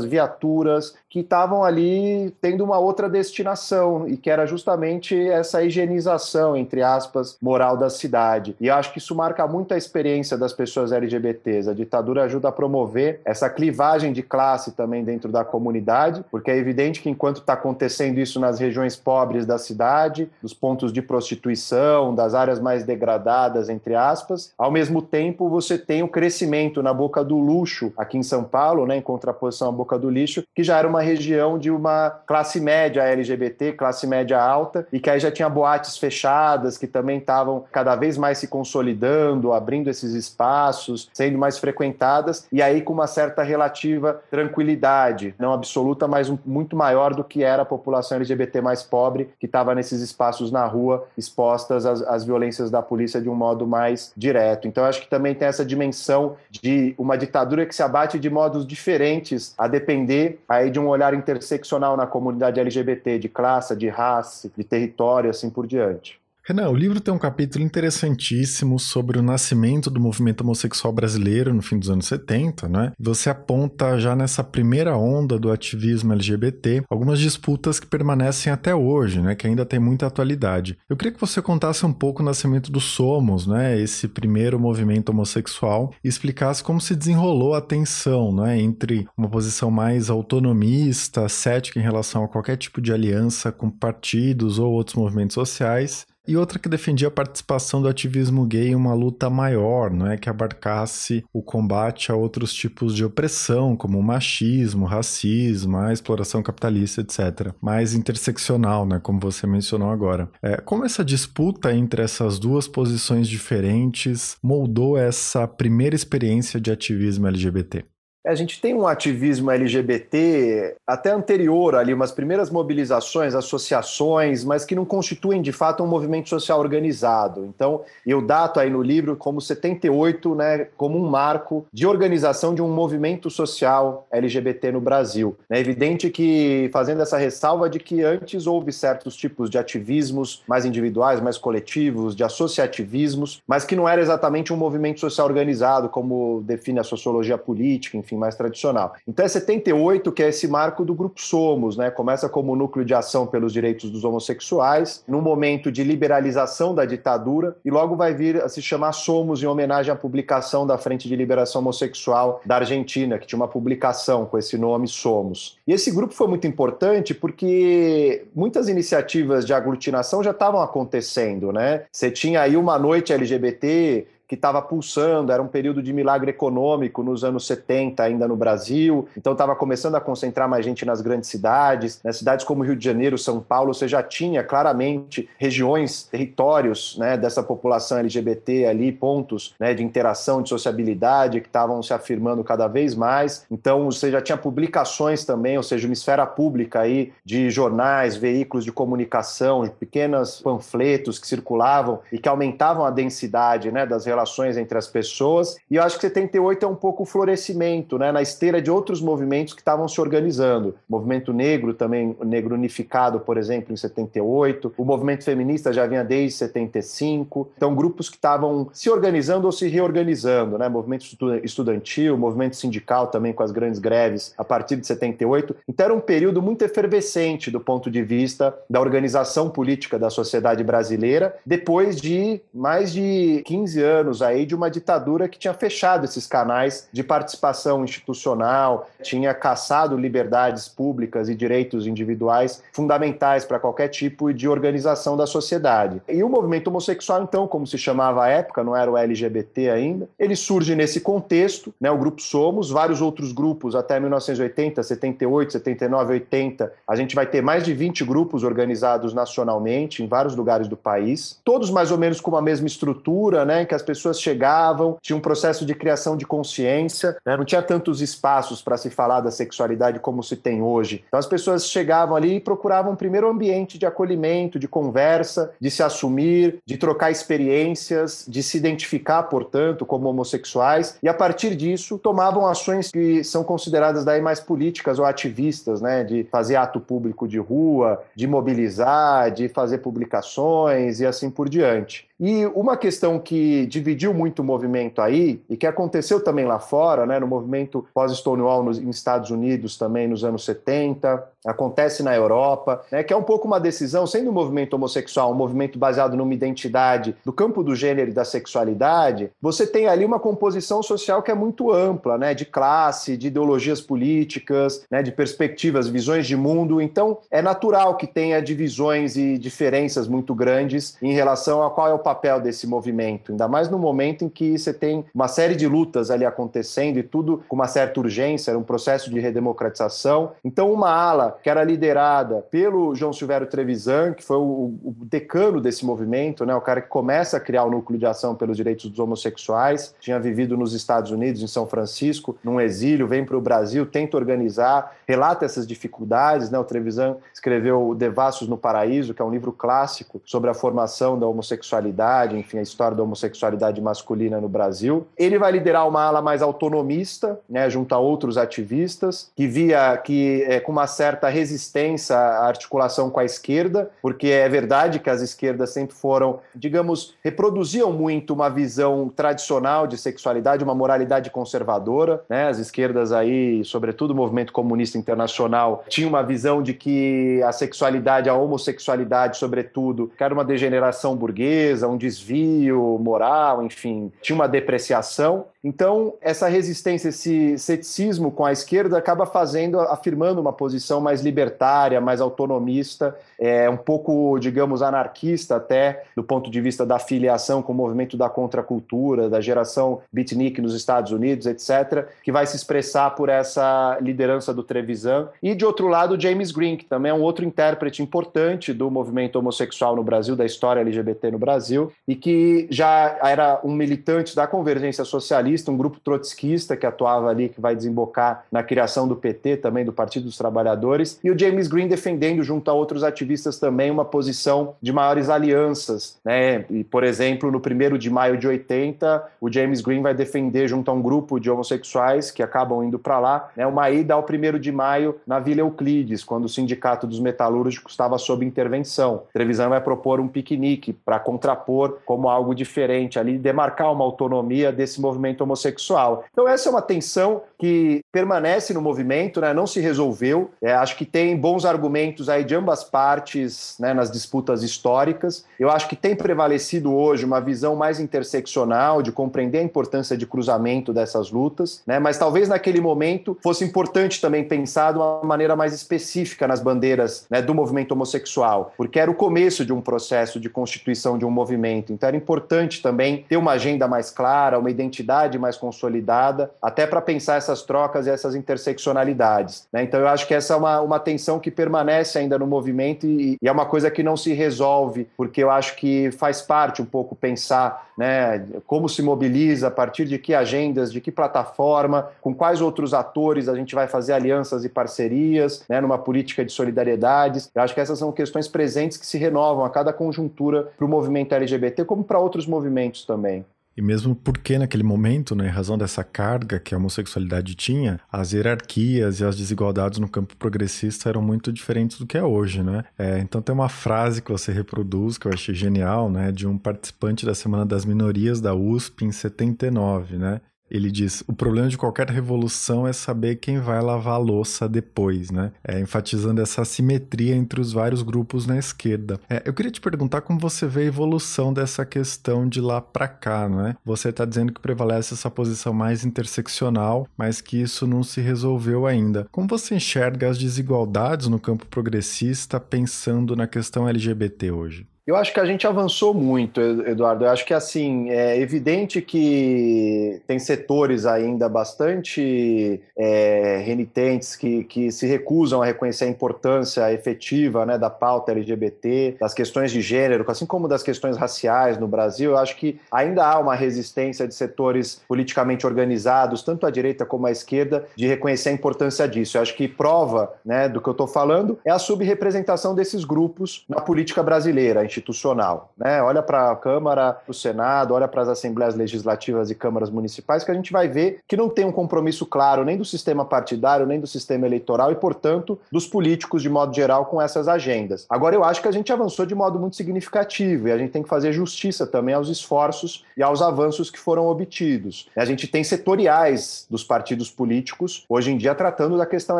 [0.06, 6.82] viaturas que estavam ali tendo uma outra destinação e que era justamente essa higienização, entre
[6.82, 8.56] aspas, moral da cidade.
[8.62, 11.70] E eu acho que isso marca muito a experiência das pessoas LGBTs.
[11.70, 16.56] A ditadura ajuda a promover essa clivagem de classe também dentro da comunidade, porque é
[16.56, 22.16] evidente que enquanto está acontecendo isso nas regiões pobres da cidade, dos pontos de prostituição,
[22.16, 27.22] das áreas mais degradadas, entre aspas, ao mesmo tempo você tem o crescimento na boca
[27.22, 30.78] do luxo aqui em São Paulo, né, em contraposição à boca do lixo, que já
[30.78, 35.32] era uma região de uma classe média LGBT, classe média alta, e que aí já
[35.32, 41.38] tinha boates fechadas que também estavam cada vez mais se consolidando, abrindo esses espaços, sendo
[41.38, 47.24] mais frequentadas, e aí com uma certa relativa tranquilidade, não absoluta, mas muito maior do
[47.24, 52.02] que era a população LGBT mais pobre, que estava nesses espaços na rua, expostas às,
[52.02, 54.68] às violências da polícia de um modo mais direto.
[54.68, 58.66] Então, acho que também tem essa dimensão de uma ditadura que se abate de modos
[58.66, 64.52] diferentes, a depender aí de um olhar interseccional na comunidade LGBT, de classe, de raça,
[64.56, 66.21] de território, assim por diante.
[66.44, 71.62] Renan, o livro tem um capítulo interessantíssimo sobre o nascimento do movimento homossexual brasileiro no
[71.62, 72.94] fim dos anos 70, né?
[73.00, 79.22] Você aponta já nessa primeira onda do ativismo LGBT algumas disputas que permanecem até hoje,
[79.22, 79.36] né?
[79.36, 80.80] Que ainda tem muita atualidade.
[80.90, 83.80] Eu queria que você contasse um pouco o nascimento do Somos, né?
[83.80, 88.60] Esse primeiro movimento homossexual e explicasse como se desenrolou a tensão, né?
[88.60, 94.58] Entre uma posição mais autonomista, cética em relação a qualquer tipo de aliança com partidos
[94.58, 98.94] ou outros movimentos sociais e outra que defendia a participação do ativismo gay em uma
[98.94, 104.04] luta maior, não é que abarcasse o combate a outros tipos de opressão, como o
[104.04, 107.54] machismo, racismo, a exploração capitalista, etc.
[107.62, 110.30] Mais interseccional, né, como você mencionou agora.
[110.42, 117.28] É, como essa disputa entre essas duas posições diferentes moldou essa primeira experiência de ativismo
[117.28, 117.86] LGBT?
[118.24, 124.76] A gente tem um ativismo LGBT até anterior ali, umas primeiras mobilizações, associações, mas que
[124.76, 127.44] não constituem de fato um movimento social organizado.
[127.46, 132.62] Então, eu dato aí no livro como 78, né, como um marco de organização de
[132.62, 135.36] um movimento social LGBT no Brasil.
[135.50, 140.64] É evidente que, fazendo essa ressalva de que antes houve certos tipos de ativismos mais
[140.64, 146.44] individuais, mais coletivos, de associativismos, mas que não era exatamente um movimento social organizado, como
[146.46, 148.94] define a sociologia política, enfim enfim, mais tradicional.
[149.08, 151.90] Então é 78 que é esse marco do Grupo Somos, né?
[151.90, 157.56] Começa como núcleo de ação pelos direitos dos homossexuais, num momento de liberalização da ditadura,
[157.64, 161.16] e logo vai vir a se chamar Somos em homenagem à publicação da Frente de
[161.16, 165.58] Liberação Homossexual da Argentina, que tinha uma publicação com esse nome Somos.
[165.66, 171.84] E esse grupo foi muito importante porque muitas iniciativas de aglutinação já estavam acontecendo, né?
[171.92, 177.04] Você tinha aí uma noite LGBT que estava pulsando, era um período de milagre econômico
[177.04, 181.30] nos anos 70 ainda no Brasil, então estava começando a concentrar mais gente nas grandes
[181.30, 186.98] cidades, nas cidades como Rio de Janeiro, São Paulo, você já tinha claramente regiões, territórios
[186.98, 192.42] né, dessa população LGBT ali, pontos né, de interação, de sociabilidade que estavam se afirmando
[192.42, 193.46] cada vez mais.
[193.52, 198.64] Então você já tinha publicações também, ou seja, uma esfera pública aí de jornais, veículos
[198.64, 204.21] de comunicação, pequenos panfletos que circulavam e que aumentavam a densidade né, das relações
[204.58, 205.58] entre as pessoas.
[205.70, 209.02] E eu acho que 78 é um pouco o florescimento, né, na esteira de outros
[209.02, 210.76] movimentos que estavam se organizando.
[210.90, 214.74] O movimento negro também, o negro unificado, por exemplo, em 78.
[214.78, 217.52] O movimento feminista já vinha desde 75.
[217.56, 220.68] Então, grupos que estavam se organizando ou se reorganizando, né?
[220.68, 221.06] Movimento
[221.44, 225.56] estudantil, movimento sindical também com as grandes greves a partir de 78.
[225.68, 230.64] Então, era um período muito efervescente do ponto de vista da organização política da sociedade
[230.64, 236.26] brasileira, depois de mais de 15 anos aí de uma ditadura que tinha fechado esses
[236.26, 244.34] canais de participação institucional, tinha caçado liberdades públicas e direitos individuais fundamentais para qualquer tipo
[244.34, 246.02] de organização da sociedade.
[246.10, 250.10] E o movimento homossexual, então, como se chamava à época, não era o LGBT ainda,
[250.18, 256.14] ele surge nesse contexto, né, o grupo Somos, vários outros grupos até 1980, 78, 79,
[256.14, 260.78] 80, a gente vai ter mais de 20 grupos organizados nacionalmente em vários lugares do
[260.78, 265.16] país, todos mais ou menos com a mesma estrutura, né, que as pessoas chegavam, tinha
[265.16, 269.32] um processo de criação de consciência, né, não tinha tantos espaços para se falar da
[269.32, 271.04] sexualidade como se tem hoje.
[271.08, 275.70] Então as pessoas chegavam ali e procuravam primeiro um ambiente de acolhimento, de conversa, de
[275.70, 281.98] se assumir, de trocar experiências, de se identificar, portanto, como homossexuais, e a partir disso
[281.98, 287.28] tomavam ações que são consideradas daí mais políticas ou ativistas, né, de fazer ato público
[287.28, 292.08] de rua, de mobilizar, de fazer publicações e assim por diante.
[292.24, 297.04] E uma questão que dividiu muito o movimento aí, e que aconteceu também lá fora,
[297.04, 303.04] né, no movimento pós-Stonewall nos Estados Unidos também nos anos 70, acontece na Europa, né,
[303.04, 307.16] que é um pouco uma decisão, sendo um movimento homossexual, um movimento baseado numa identidade
[307.26, 311.36] do campo do gênero e da sexualidade, você tem ali uma composição social que é
[311.36, 316.82] muito ampla, né, de classe, de ideologias políticas, né, de perspectivas, visões de mundo.
[316.82, 321.94] Então, é natural que tenha divisões e diferenças muito grandes em relação a qual é
[321.94, 325.68] o papel desse movimento, ainda mais no momento em que você tem uma série de
[325.68, 330.32] lutas ali acontecendo e tudo com uma certa urgência, um processo de redemocratização.
[330.44, 335.62] Então, uma ala que era liderada pelo João Silvério Trevisan, que foi o, o decano
[335.62, 338.90] desse movimento, né, o cara que começa a criar o núcleo de ação pelos direitos
[338.90, 343.42] dos homossexuais, tinha vivido nos Estados Unidos, em São Francisco, num exílio, vem para o
[343.42, 346.50] Brasil, tenta organizar, relata essas dificuldades.
[346.50, 351.18] Né, o Trevisan escreveu Devassos no Paraíso, que é um livro clássico sobre a formação
[351.18, 355.08] da homossexualidade enfim, a história da homossexualidade masculina no Brasil.
[355.18, 360.44] Ele vai liderar uma ala mais autonomista, né, junto a outros ativistas, que via que
[360.48, 365.22] é, com uma certa resistência à articulação com a esquerda, porque é verdade que as
[365.22, 372.48] esquerdas sempre foram, digamos, reproduziam muito uma visão tradicional de sexualidade, uma moralidade conservadora, né?
[372.48, 378.30] As esquerdas aí, sobretudo o movimento comunista internacional, tinha uma visão de que a sexualidade,
[378.30, 385.46] a homossexualidade, sobretudo, era uma degeneração burguesa, um desvio moral, enfim, tinha uma depreciação.
[385.64, 392.02] Então, essa resistência, esse ceticismo com a esquerda acaba fazendo, afirmando uma posição mais libertária,
[392.02, 397.74] mais autonomista, é, um pouco, digamos, anarquista até, do ponto de vista da filiação com
[397.74, 403.12] o movimento da contracultura, da geração beatnik nos Estados Unidos, etc., que vai se expressar
[403.12, 405.30] por essa liderança do Trevisan.
[405.44, 409.36] E, de outro lado, James Green, que também é um outro intérprete importante do movimento
[409.36, 414.48] homossexual no Brasil, da história LGBT no Brasil, e que já era um militante da
[414.48, 419.58] convergência socialista um grupo trotskista que atuava ali, que vai desembocar na criação do PT,
[419.58, 423.92] também do Partido dos Trabalhadores, e o James Green defendendo, junto a outros ativistas também,
[423.92, 426.18] uma posição de maiores alianças.
[426.24, 426.66] Né?
[426.70, 430.90] E, por exemplo, no 1 de maio de 80, o James Green vai defender, junto
[430.90, 434.60] a um grupo de homossexuais que acabam indo para lá, né, uma ida ao 1
[434.60, 439.24] de maio na Vila Euclides, quando o Sindicato dos Metalúrgicos estava sob intervenção.
[439.30, 444.72] A televisão vai propor um piquenique para contrapor como algo diferente ali, demarcar uma autonomia
[444.72, 446.24] desse movimento movimento homossexual.
[446.32, 449.54] Então, essa é uma tensão que permanece no movimento, né?
[449.54, 450.50] não se resolveu.
[450.62, 455.46] É, acho que tem bons argumentos aí de ambas partes né, nas disputas históricas.
[455.60, 460.26] Eu acho que tem prevalecido hoje uma visão mais interseccional, de compreender a importância de
[460.26, 462.00] cruzamento dessas lutas, né?
[462.00, 467.26] mas talvez naquele momento fosse importante também pensar de uma maneira mais específica nas bandeiras
[467.30, 471.32] né, do movimento homossexual, porque era o começo de um processo de constituição de um
[471.32, 471.94] movimento.
[471.94, 477.02] Então era importante também ter uma agenda mais clara, uma identidade mais consolidada, até para
[477.02, 479.68] pensar essas trocas e essas interseccionalidades.
[479.72, 479.84] Né?
[479.84, 483.38] Então eu acho que essa é uma, uma tensão que permanece ainda no movimento e,
[483.42, 486.86] e é uma coisa que não se resolve, porque eu acho que faz parte um
[486.86, 492.34] pouco pensar né, como se mobiliza, a partir de que agendas, de que plataforma, com
[492.34, 497.52] quais outros atores a gente vai fazer alianças e parcerias, né, numa política de solidariedades.
[497.54, 500.90] Eu acho que essas são questões presentes que se renovam a cada conjuntura para o
[500.90, 503.46] movimento LGBT, como para outros movimentos também.
[503.82, 508.32] E mesmo porque naquele momento, né, em razão dessa carga que a homossexualidade tinha, as
[508.32, 512.84] hierarquias e as desigualdades no campo progressista eram muito diferentes do que é hoje, né?
[512.96, 516.60] É, então tem uma frase que você reproduz que eu achei genial, né, de um
[516.60, 520.42] participante da Semana das Minorias da USP em 79, né?
[520.72, 525.30] Ele diz: o problema de qualquer revolução é saber quem vai lavar a louça depois,
[525.30, 525.52] né?
[525.62, 529.20] É, enfatizando essa simetria entre os vários grupos na esquerda.
[529.30, 533.08] É, eu queria te perguntar como você vê a evolução dessa questão de lá para
[533.08, 533.76] cá, não é?
[533.84, 538.88] Você está dizendo que prevalece essa posição mais interseccional, mas que isso não se resolveu
[538.88, 539.28] ainda.
[539.32, 544.88] Como você enxerga as desigualdades no campo progressista pensando na questão LGBT hoje?
[545.06, 547.26] Eu acho que a gente avançou muito, Eduardo.
[547.26, 554.92] Eu acho que assim é evidente que tem setores ainda bastante é, renitentes que, que
[554.92, 560.24] se recusam a reconhecer a importância efetiva né, da pauta LGBT, das questões de gênero,
[560.28, 562.32] assim como das questões raciais no Brasil.
[562.32, 567.26] Eu acho que ainda há uma resistência de setores politicamente organizados, tanto à direita como
[567.26, 569.38] à esquerda, de reconhecer a importância disso.
[569.38, 573.66] Eu acho que prova né, do que eu estou falando é a subrepresentação desses grupos
[573.68, 575.72] na política brasileira institucional.
[575.78, 576.02] Né?
[576.02, 580.44] Olha para a Câmara, para o Senado, olha para as assembleias legislativas e câmaras municipais,
[580.44, 583.86] que a gente vai ver que não tem um compromisso claro nem do sistema partidário,
[583.86, 588.06] nem do sistema eleitoral e, portanto, dos políticos de modo geral com essas agendas.
[588.10, 591.04] Agora, eu acho que a gente avançou de modo muito significativo e a gente tem
[591.04, 595.10] que fazer justiça também aos esforços e aos avanços que foram obtidos.
[595.16, 599.40] A gente tem setoriais dos partidos políticos hoje em dia tratando da questão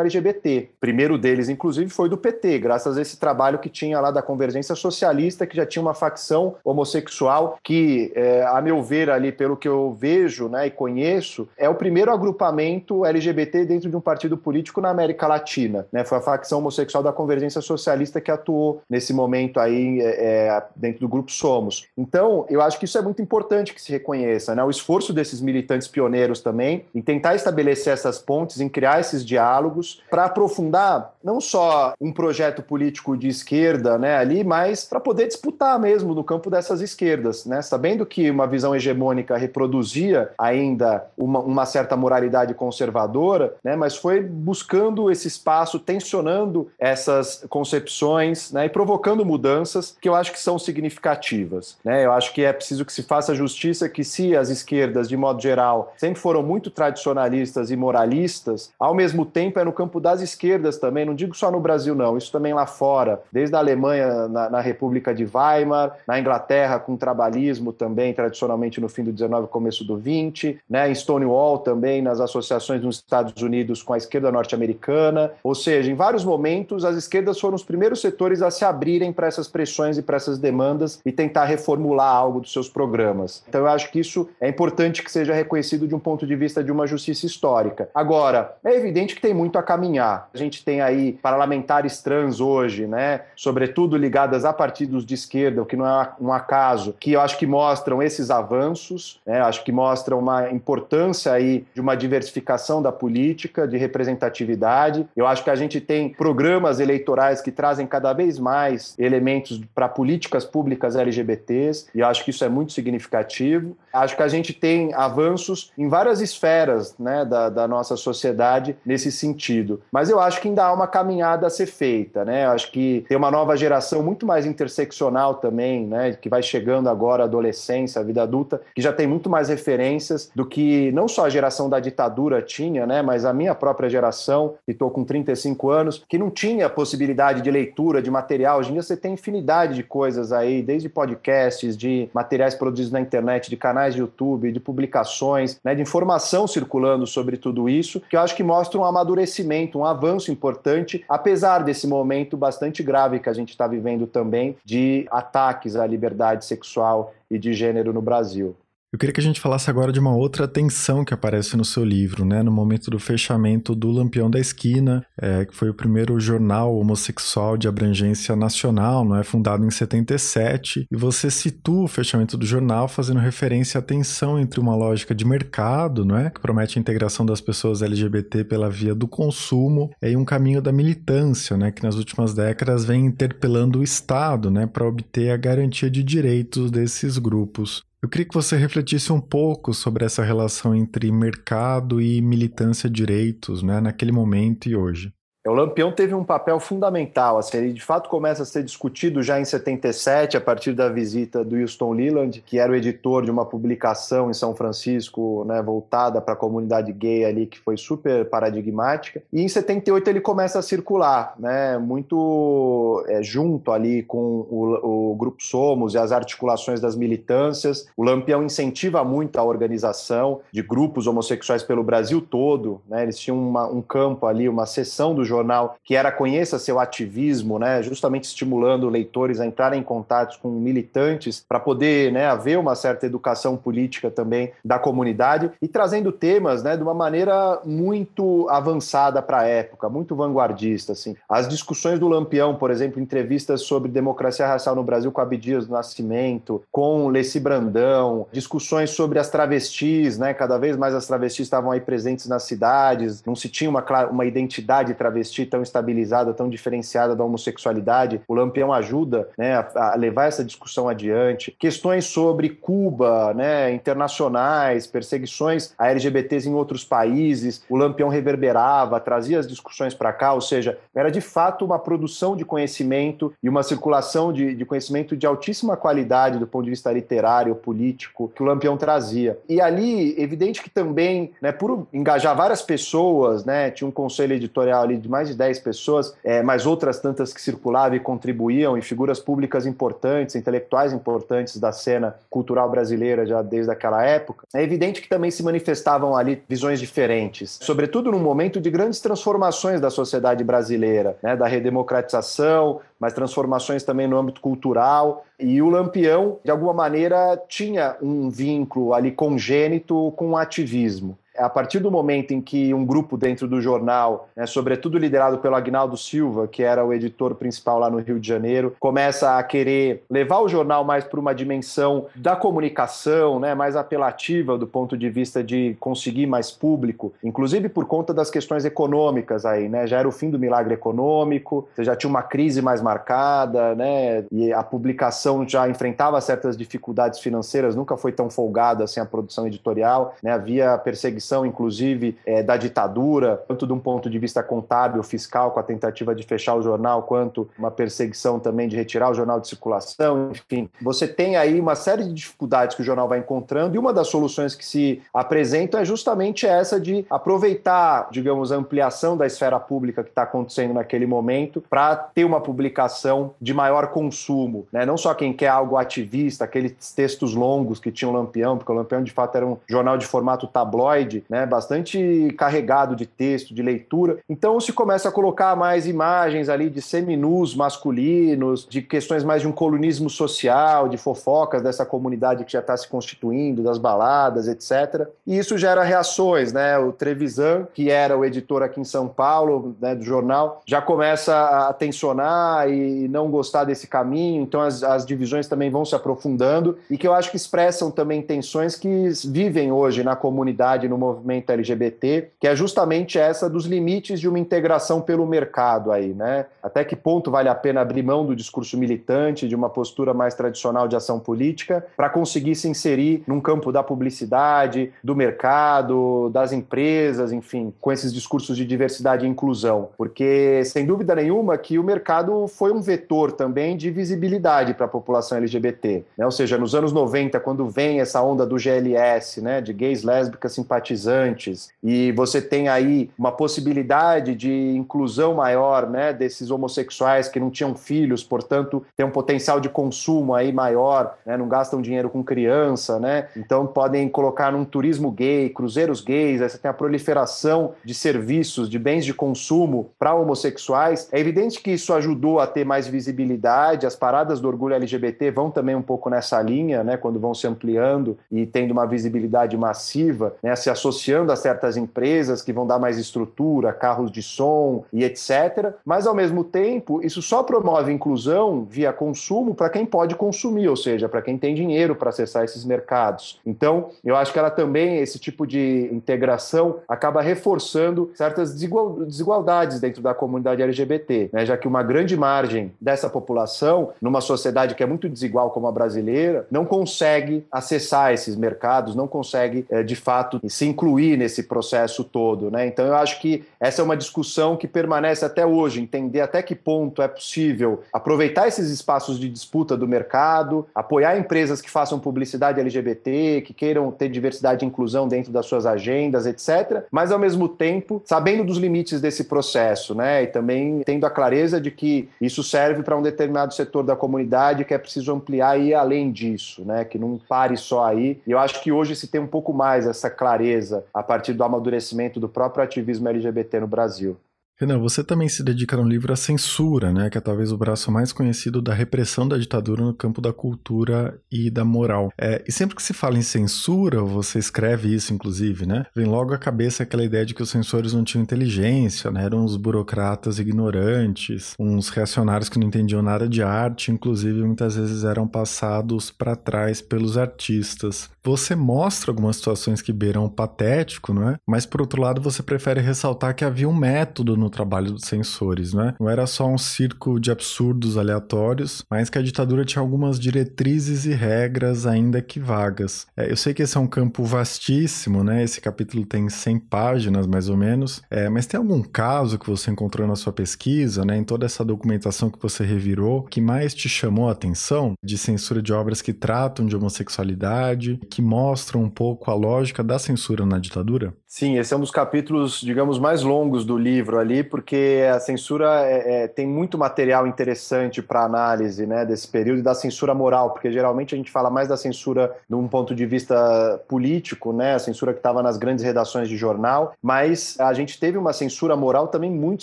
[0.00, 0.70] LGBT.
[0.76, 4.22] O primeiro deles, inclusive, foi do PT, graças a esse trabalho que tinha lá da
[4.22, 9.56] Convergência Socialista que já tinha uma facção homossexual que, é, a meu ver, ali, pelo
[9.56, 14.36] que eu vejo né, e conheço, é o primeiro agrupamento LGBT dentro de um partido
[14.36, 15.86] político na América Latina.
[15.92, 16.04] Né?
[16.04, 21.00] Foi a facção homossexual da Convergência Socialista que atuou nesse momento aí é, é, dentro
[21.00, 21.86] do grupo Somos.
[21.96, 24.62] Então, eu acho que isso é muito importante que se reconheça, né?
[24.62, 30.02] O esforço desses militantes pioneiros também em tentar estabelecer essas pontes, em criar esses diálogos
[30.10, 35.78] para aprofundar não só um projeto político de esquerda, né, ali, mas para poder disputar
[35.78, 37.62] mesmo no campo dessas esquerdas, né?
[37.62, 43.74] Sabendo que uma visão hegemônica reproduzia ainda uma, uma certa moralidade conservadora, né?
[43.74, 48.66] Mas foi buscando esse espaço, tensionando essas concepções, né?
[48.66, 52.04] E provocando mudanças que eu acho que são significativas, né?
[52.04, 55.40] Eu acho que é preciso que se faça justiça que se as esquerdas, de modo
[55.40, 60.78] geral, sempre foram muito tradicionalistas e moralistas, ao mesmo tempo é no campo das esquerdas
[60.78, 64.50] também, não digo só no Brasil não, isso também lá fora, desde a Alemanha na,
[64.50, 69.48] na República de de Weimar, na Inglaterra com trabalhismo também, tradicionalmente no fim do 19
[69.48, 74.32] começo do 20, né, em Stonewall também, nas associações nos Estados Unidos com a esquerda
[74.32, 79.12] norte-americana, ou seja, em vários momentos as esquerdas foram os primeiros setores a se abrirem
[79.12, 83.44] para essas pressões e para essas demandas e tentar reformular algo dos seus programas.
[83.48, 86.62] Então eu acho que isso é importante que seja reconhecido de um ponto de vista
[86.62, 87.88] de uma justiça histórica.
[87.94, 90.28] Agora, é evidente que tem muito a caminhar.
[90.32, 95.66] A gente tem aí parlamentares trans hoje, né, sobretudo ligadas a partidos de esquerda, o
[95.66, 99.40] que não é um acaso, que eu acho que mostram esses avanços, né?
[99.40, 105.06] acho que mostram uma importância aí de uma diversificação da política, de representatividade.
[105.16, 109.88] Eu acho que a gente tem programas eleitorais que trazem cada vez mais elementos para
[109.88, 113.76] políticas públicas LGBTs, e eu acho que isso é muito significativo.
[113.92, 119.12] Acho que a gente tem avanços em várias esferas né, da, da nossa sociedade nesse
[119.12, 119.82] sentido.
[119.92, 122.24] Mas eu acho que ainda há uma caminhada a ser feita.
[122.24, 122.44] Né?
[122.46, 126.42] Eu acho que tem uma nova geração muito mais interseccional profissional também, né, que vai
[126.42, 130.92] chegando agora à adolescência, à vida adulta, que já tem muito mais referências do que
[130.92, 134.90] não só a geração da ditadura tinha, né, mas a minha própria geração, que estou
[134.90, 138.60] com 35 anos, que não tinha possibilidade de leitura de material.
[138.60, 143.00] Hoje em dia você tem infinidade de coisas aí, desde podcasts, de materiais produzidos na
[143.00, 148.16] internet, de canais de YouTube, de publicações, né, de informação circulando sobre tudo isso, que
[148.16, 153.28] eu acho que mostra um amadurecimento, um avanço importante, apesar desse momento bastante grave que
[153.28, 158.56] a gente está vivendo também de ataques à liberdade sexual e de gênero no Brasil.
[158.92, 161.82] Eu queria que a gente falasse agora de uma outra tensão que aparece no seu
[161.82, 162.42] livro, né?
[162.42, 167.56] No momento do fechamento do Lampião da Esquina, é, que foi o primeiro jornal homossexual
[167.56, 169.22] de abrangência nacional, não é?
[169.22, 170.86] Fundado em 77.
[170.90, 175.24] E você situa o fechamento do jornal fazendo referência à tensão entre uma lógica de
[175.24, 176.28] mercado, não é?
[176.28, 180.70] Que promete a integração das pessoas LGBT pela via do consumo, e um caminho da
[180.70, 181.70] militância, né?
[181.70, 184.66] Que nas últimas décadas vem interpelando o Estado, né?
[184.66, 187.90] Para obter a garantia de direitos desses grupos.
[188.02, 192.96] Eu queria que você refletisse um pouco sobre essa relação entre mercado e militância de
[192.96, 195.14] direitos, né, naquele momento e hoje.
[195.44, 199.22] É, o Lampião teve um papel fundamental, assim, ele de fato começa a ser discutido
[199.22, 203.30] já em 77, a partir da visita do Houston Leland, que era o editor de
[203.30, 208.24] uma publicação em São Francisco, né, voltada para a comunidade gay ali, que foi super
[208.26, 209.22] paradigmática.
[209.32, 215.14] E em 78 ele começa a circular, né, muito é, junto ali com o, o
[215.16, 217.88] Grupo Somos e as articulações das militâncias.
[217.96, 223.36] O Lampião incentiva muito a organização de grupos homossexuais pelo Brasil todo, né, eles tinham
[223.36, 228.24] uma, um campo ali, uma seção do jornal, que era Conheça Seu Ativismo, né, justamente
[228.24, 233.56] estimulando leitores a entrarem em contato com militantes para poder né, haver uma certa educação
[233.56, 239.46] política também da comunidade e trazendo temas né, de uma maneira muito avançada para a
[239.46, 240.92] época, muito vanguardista.
[240.92, 241.16] Assim.
[241.28, 245.72] As discussões do Lampião, por exemplo, entrevistas sobre democracia racial no Brasil com Abdias do
[245.72, 251.70] Nascimento, com Leci Brandão, discussões sobre as travestis, né, cada vez mais as travestis estavam
[251.70, 256.48] aí presentes nas cidades, não se tinha uma, uma identidade travesti travesti tão estabilizada, tão
[256.48, 261.54] diferenciada da homossexualidade, o Lampião ajuda né, a, levar essa discussão adiante.
[261.58, 269.38] Questões sobre Cuba, né, internacionais, perseguições a LGBTs em outros países, o Lampião reverberava, trazia
[269.38, 273.62] as discussões para cá, ou seja, era de fato uma produção de conhecimento e uma
[273.62, 278.46] circulação de, de conhecimento de altíssima qualidade do ponto de vista literário, político, que o
[278.46, 279.38] Lampião trazia.
[279.48, 284.82] E ali, evidente que também, né, por engajar várias pessoas, né, tinha um conselho editorial
[284.82, 288.82] ali de mais de 10 pessoas, é, mais outras tantas que circulavam e contribuíam, e
[288.82, 295.02] figuras públicas importantes, intelectuais importantes da cena cultural brasileira já desde aquela época, é evidente
[295.02, 300.42] que também se manifestavam ali visões diferentes, sobretudo num momento de grandes transformações da sociedade
[300.42, 305.26] brasileira, né, da redemocratização, mas transformações também no âmbito cultural.
[305.38, 311.48] E o Lampião, de alguma maneira, tinha um vínculo ali congênito com o ativismo a
[311.48, 315.96] partir do momento em que um grupo dentro do jornal, né, sobretudo liderado pelo Agnaldo
[315.96, 320.40] Silva, que era o editor principal lá no Rio de Janeiro, começa a querer levar
[320.40, 325.42] o jornal mais para uma dimensão da comunicação, né, mais apelativa do ponto de vista
[325.42, 329.86] de conseguir mais público, inclusive por conta das questões econômicas aí, né?
[329.86, 334.24] Já era o fim do milagre econômico, você já tinha uma crise mais marcada, né?
[334.30, 339.46] E a publicação já enfrentava certas dificuldades financeiras, nunca foi tão folgada assim a produção
[339.46, 340.32] editorial, né?
[340.32, 345.52] Havia perseguição perseguição, inclusive, é, da ditadura, tanto de um ponto de vista contábil, fiscal,
[345.52, 349.40] com a tentativa de fechar o jornal, quanto uma perseguição também de retirar o jornal
[349.40, 350.68] de circulação, enfim.
[350.82, 354.08] Você tem aí uma série de dificuldades que o jornal vai encontrando, e uma das
[354.08, 360.02] soluções que se apresentam é justamente essa de aproveitar, digamos, a ampliação da esfera pública
[360.02, 364.84] que está acontecendo naquele momento para ter uma publicação de maior consumo, né?
[364.84, 368.74] Não só quem quer algo ativista, aqueles textos longos que tinha o Lampião, porque o
[368.74, 373.62] Lampião de fato era um jornal de formato tabloide, né, bastante carregado de texto, de
[373.62, 374.18] leitura.
[374.28, 379.48] Então se começa a colocar mais imagens ali de seminus masculinos, de questões mais de
[379.48, 385.08] um colunismo social, de fofocas dessa comunidade que já está se constituindo, das baladas, etc.
[385.26, 386.78] E isso gera reações, né?
[386.78, 391.68] O Trevisan, que era o editor aqui em São Paulo, né, do jornal, já começa
[391.68, 396.78] a tensionar e não gostar desse caminho, então as, as divisões também vão se aprofundando
[396.90, 401.50] e que eu acho que expressam também tensões que vivem hoje na comunidade, no movimento
[401.50, 406.46] LGBT, que é justamente essa dos limites de uma integração pelo mercado aí, né?
[406.62, 410.34] Até que ponto vale a pena abrir mão do discurso militante, de uma postura mais
[410.34, 416.52] tradicional de ação política, para conseguir se inserir num campo da publicidade, do mercado, das
[416.52, 419.88] empresas, enfim, com esses discursos de diversidade e inclusão.
[419.96, 424.88] Porque, sem dúvida nenhuma, que o mercado foi um vetor também de visibilidade para a
[424.88, 426.04] população LGBT.
[426.16, 426.24] Né?
[426.24, 430.52] Ou seja, nos anos 90, quando vem essa onda do GLS, né, de gays, lésbicas,
[430.92, 437.50] simpatizantes, e você tem aí uma possibilidade de inclusão maior né, desses homossexuais que não
[437.50, 442.22] tinham filhos, portanto, tem um potencial de consumo aí maior, né, não gastam dinheiro com
[442.22, 447.72] criança, né, então podem colocar num turismo gay, cruzeiros gays, aí você tem a proliferação
[447.84, 451.08] de serviços, de bens de consumo para homossexuais.
[451.12, 455.50] É evidente que isso ajudou a ter mais visibilidade, as paradas do orgulho LGBT vão
[455.50, 460.34] também um pouco nessa linha, né, quando vão se ampliando e tendo uma visibilidade massiva,
[460.42, 465.04] né, se associando a certas empresas que vão dar mais estrutura, carros de som e
[465.04, 465.74] etc.
[465.84, 470.76] Mas, ao mesmo tempo, isso só promove inclusão via consumo para quem pode consumir, ou
[470.76, 473.40] seja, para quem tem dinheiro para acessar esses mercados.
[473.46, 480.02] Então, eu acho que ela também, esse tipo de integração, acaba reforçando certas desigualdades dentro
[480.02, 484.86] da comunidade LGBT, né, já que uma grande margem dessa população, numa sociedade que é
[484.86, 490.40] muito desigual como a brasileira, não consegue acessar esses mercados, não consegue, é, de fato,
[490.48, 492.50] se incluir nesse processo todo.
[492.50, 492.66] Né?
[492.66, 496.54] Então, eu acho que essa é uma discussão que permanece até hoje, entender até que
[496.54, 502.60] ponto é possível aproveitar esses espaços de disputa do mercado, apoiar empresas que façam publicidade
[502.60, 506.84] LGBT, que queiram ter diversidade e inclusão dentro das suas agendas, etc.
[506.90, 510.22] Mas, ao mesmo tempo, sabendo dos limites desse processo, né?
[510.22, 514.64] E também tendo a clareza de que isso serve para um determinado setor da comunidade
[514.64, 516.84] que é preciso ampliar e ir além disso, né?
[516.84, 518.20] Que não pare só aí.
[518.26, 520.61] E eu acho que hoje se tem um pouco mais essa clareza
[520.92, 524.16] a partir do amadurecimento do próprio ativismo LGBT no Brasil.
[524.62, 527.90] Renan, você também se dedica no livro à censura, né, que é talvez o braço
[527.90, 532.12] mais conhecido da repressão da ditadura no campo da cultura e da moral.
[532.16, 536.32] É, e sempre que se fala em censura, você escreve isso, inclusive, né, vem logo
[536.32, 540.38] à cabeça aquela ideia de que os censores não tinham inteligência, né, eram uns burocratas
[540.38, 546.36] ignorantes, uns reacionários que não entendiam nada de arte, inclusive muitas vezes eram passados para
[546.36, 548.10] trás pelos artistas.
[548.24, 551.36] Você mostra algumas situações que beiram patético, não é?
[551.46, 555.74] Mas por outro lado, você prefere ressaltar que havia um método no trabalho dos censores,
[555.74, 555.94] né?
[555.98, 561.04] Não era só um circo de absurdos aleatórios, mas que a ditadura tinha algumas diretrizes
[561.04, 563.06] e regras ainda que vagas.
[563.16, 565.42] É, eu sei que esse é um campo vastíssimo, né?
[565.42, 569.70] Esse capítulo tem 100 páginas, mais ou menos, é, mas tem algum caso que você
[569.70, 571.16] encontrou na sua pesquisa, né?
[571.16, 575.60] Em toda essa documentação que você revirou, que mais te chamou a atenção de censura
[575.60, 580.58] de obras que tratam de homossexualidade, que mostram um pouco a lógica da censura na
[580.58, 581.14] ditadura?
[581.26, 585.80] Sim, esse é um dos capítulos, digamos, mais longos do livro ali, porque a censura
[585.86, 590.50] é, é, tem muito material interessante para análise né, desse período e da censura moral,
[590.50, 594.74] porque geralmente a gente fala mais da censura de um ponto de vista político, né,
[594.74, 598.76] a censura que estava nas grandes redações de jornal, mas a gente teve uma censura
[598.76, 599.62] moral também muito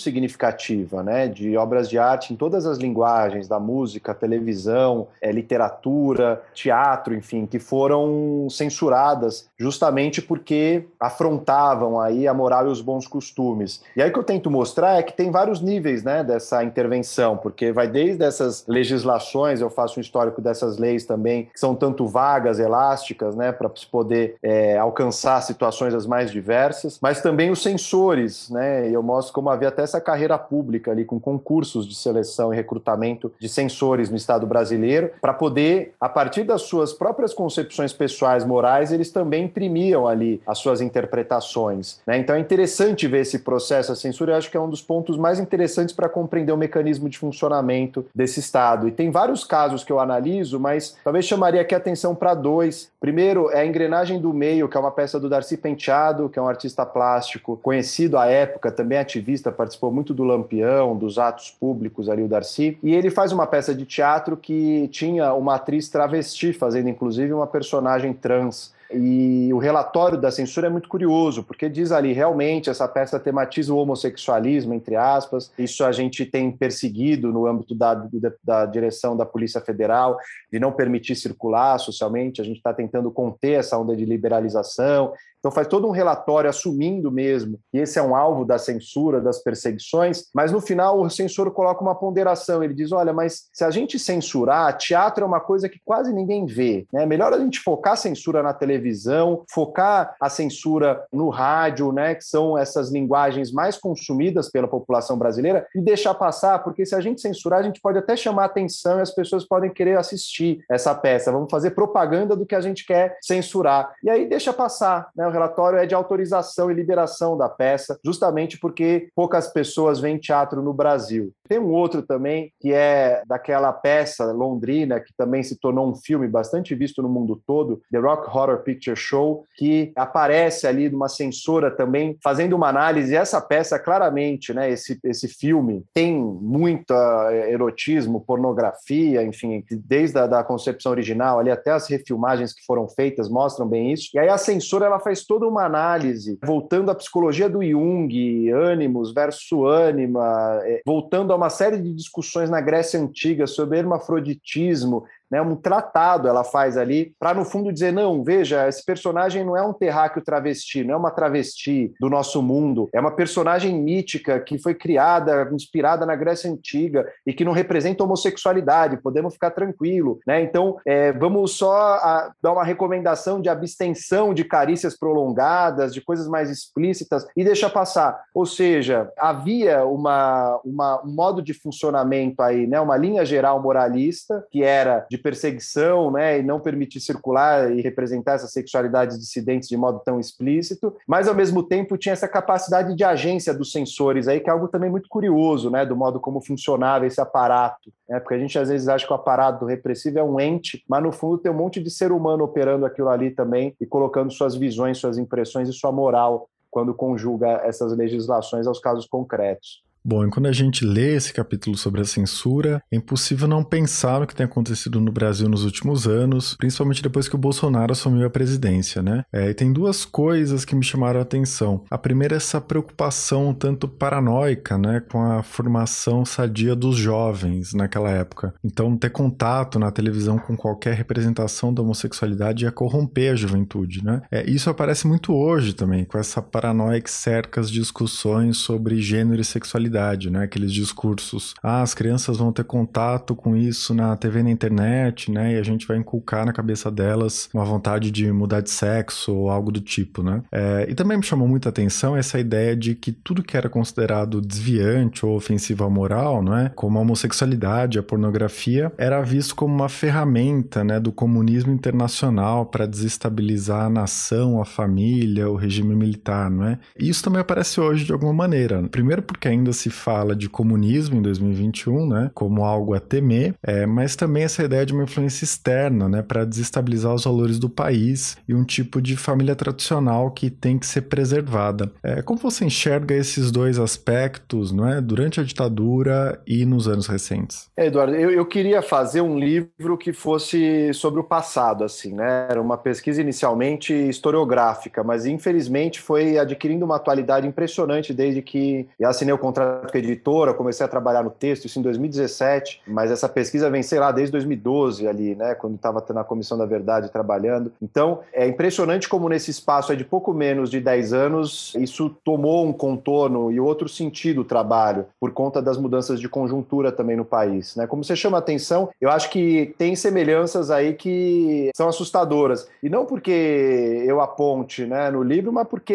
[0.00, 6.42] significativa, né, de obras de arte em todas as linguagens, da música, televisão, é, literatura,
[6.52, 13.82] teatro, enfim, que foram censuradas justamente porque afrontavam aí a moral e os bons costumes.
[13.96, 17.36] E aí o que eu tento mostrar é que tem vários níveis, né, dessa intervenção,
[17.36, 22.06] porque vai desde essas legislações, eu faço um histórico dessas leis também, que são tanto
[22.06, 27.62] vagas, elásticas, né, para se poder é, alcançar situações as mais diversas, mas também os
[27.62, 31.94] censores, né, e eu mostro como havia até essa carreira pública ali com concursos de
[31.94, 37.34] seleção e recrutamento de censores no Estado brasileiro, para poder, a partir das suas próprias
[37.34, 42.00] concepções pessoais, morais, eles também imprimiam ali as suas interpretações.
[42.06, 42.18] Né?
[42.18, 43.92] Então é interessante ver esse processo.
[43.92, 47.08] A censura eu acho que é um dos pontos mais interessantes para compreender o mecanismo
[47.08, 48.88] de funcionamento desse Estado.
[48.88, 52.90] E tem vários casos que eu analiso, mas talvez chamaria aqui a atenção para dois.
[53.00, 56.42] Primeiro é a Engrenagem do Meio, que é uma peça do Darcy Penteado, que é
[56.42, 62.08] um artista plástico conhecido à época, também ativista, participou muito do Lampião, dos atos públicos
[62.08, 62.78] ali, o Darcy.
[62.82, 67.46] E ele faz uma peça de teatro que tinha uma atriz travesti, fazendo inclusive uma
[67.46, 68.72] personagem trans.
[68.92, 73.72] E o relatório da censura é muito curioso, porque diz ali realmente essa peça tematiza
[73.72, 75.52] o homossexualismo, entre aspas.
[75.56, 80.18] Isso a gente tem perseguido no âmbito da, da, da direção da Polícia Federal,
[80.52, 82.40] de não permitir circular socialmente.
[82.40, 87.10] A gente está tentando conter essa onda de liberalização Então faz todo um relatório assumindo
[87.10, 91.50] mesmo que esse é um alvo da censura, das perseguições, mas no final o censor
[91.50, 95.68] coloca uma ponderação, ele diz, olha, mas se a gente censurar, teatro é uma coisa
[95.68, 97.06] que quase ninguém vê, né?
[97.06, 102.24] Melhor a gente focar a censura na televisão, focar a censura no rádio, né, que
[102.24, 107.20] são essas linguagens mais consumidas pela população brasileira e deixar passar, porque se a gente
[107.20, 111.32] censurar, a gente pode até chamar atenção e as pessoas podem querer assistir essa peça.
[111.32, 113.92] Vamos fazer propaganda do que a gente quer censurar.
[114.02, 115.08] E aí deixa passar.
[115.16, 115.29] Né?
[115.30, 120.60] O relatório é de autorização e liberação da peça, justamente porque poucas pessoas veem teatro
[120.60, 121.32] no Brasil.
[121.48, 126.28] Tem um outro também, que é daquela peça londrina, que também se tornou um filme
[126.28, 131.70] bastante visto no mundo todo, The Rock Horror Picture Show, que aparece ali numa censura
[131.70, 133.12] também, fazendo uma análise.
[133.12, 140.18] E essa peça, claramente, né, esse, esse filme, tem muito eh, erotismo, pornografia, enfim, desde
[140.18, 144.10] a da concepção original ali até as refilmagens que foram feitas mostram bem isso.
[144.14, 149.12] E aí a censura ela faz toda uma análise, voltando à psicologia do Jung, ânimos
[149.12, 155.40] versus ânima, eh, voltando a uma série de discussões na Grécia Antiga sobre hermafroditismo, né,
[155.40, 159.62] um tratado ela faz ali, para no fundo dizer: não, veja, esse personagem não é
[159.62, 164.58] um terráqueo travesti, não é uma travesti do nosso mundo, é uma personagem mítica que
[164.58, 170.18] foi criada, inspirada na Grécia Antiga e que não representa homossexualidade, podemos ficar tranquilo.
[170.26, 170.42] Né?
[170.42, 176.26] Então, é, vamos só a, dar uma recomendação de abstenção de carícias prolongadas, de coisas
[176.26, 178.20] mais explícitas e deixa passar.
[178.34, 184.44] Ou seja, havia uma, uma, um modo de funcionamento aí, né, uma linha geral moralista,
[184.50, 189.76] que era de perseguição, né, e não permitir circular e representar essas sexualidades dissidentes de
[189.76, 194.40] modo tão explícito, mas ao mesmo tempo tinha essa capacidade de agência dos sensores aí,
[194.40, 198.34] que é algo também muito curioso, né, do modo como funcionava esse aparato, né, porque
[198.34, 201.38] a gente às vezes acha que o aparato repressivo é um ente, mas no fundo
[201.38, 205.18] tem um monte de ser humano operando aquilo ali também e colocando suas visões, suas
[205.18, 209.82] impressões e sua moral quando conjuga essas legislações aos casos concretos.
[210.02, 214.20] Bom, e quando a gente lê esse capítulo sobre a censura, é impossível não pensar
[214.20, 218.26] no que tem acontecido no Brasil nos últimos anos, principalmente depois que o Bolsonaro assumiu
[218.26, 219.24] a presidência, né?
[219.30, 221.84] É, e tem duas coisas que me chamaram a atenção.
[221.90, 228.10] A primeira é essa preocupação tanto paranoica, né, com a formação sadia dos jovens naquela
[228.10, 228.54] época.
[228.64, 234.22] Então, ter contato na televisão com qualquer representação da homossexualidade ia corromper a juventude, né?
[234.30, 239.42] É, isso aparece muito hoje também, com essa paranoia que cerca as discussões sobre gênero
[239.42, 239.89] e sexualidade
[240.30, 240.44] né?
[240.44, 245.30] Aqueles discursos, ah, as crianças vão ter contato com isso na TV e na internet,
[245.30, 245.54] né?
[245.54, 249.50] E a gente vai inculcar na cabeça delas uma vontade de mudar de sexo ou
[249.50, 250.42] algo do tipo, né?
[250.52, 254.40] É, e também me chamou muita atenção essa ideia de que tudo que era considerado
[254.40, 256.70] desviante ou ofensivo à moral, não é?
[256.74, 262.86] Como a homossexualidade, a pornografia, era visto como uma ferramenta, né, do comunismo internacional para
[262.86, 266.78] desestabilizar a nação, a família, o regime militar, não é?
[266.98, 268.82] E isso também aparece hoje de alguma maneira.
[268.88, 273.86] Primeiro porque ainda se fala de comunismo em 2021, né, como algo a temer, é,
[273.86, 278.36] mas também essa ideia de uma influência externa, né, para desestabilizar os valores do país
[278.48, 281.90] e um tipo de família tradicional que tem que ser preservada.
[282.02, 287.06] É, como você enxerga esses dois aspectos, não é, durante a ditadura e nos anos
[287.06, 287.70] recentes?
[287.76, 292.46] É, Eduardo, eu, eu queria fazer um livro que fosse sobre o passado, assim, né?
[292.50, 299.32] Era uma pesquisa inicialmente historiográfica, mas infelizmente foi adquirindo uma atualidade impressionante desde que assinei
[299.32, 303.70] o contrato a editora, comecei a trabalhar no texto, isso em 2017, mas essa pesquisa
[303.70, 307.72] vem, sei lá, desde 2012 ali, né, quando estava na Comissão da Verdade trabalhando.
[307.80, 312.72] Então, é impressionante como nesse espaço de pouco menos de 10 anos, isso tomou um
[312.72, 317.76] contorno e outro sentido o trabalho, por conta das mudanças de conjuntura também no país,
[317.76, 317.86] né?
[317.86, 322.68] Como você chama a atenção, eu acho que tem semelhanças aí que são assustadoras.
[322.82, 325.94] E não porque eu aponte, né, no livro, mas porque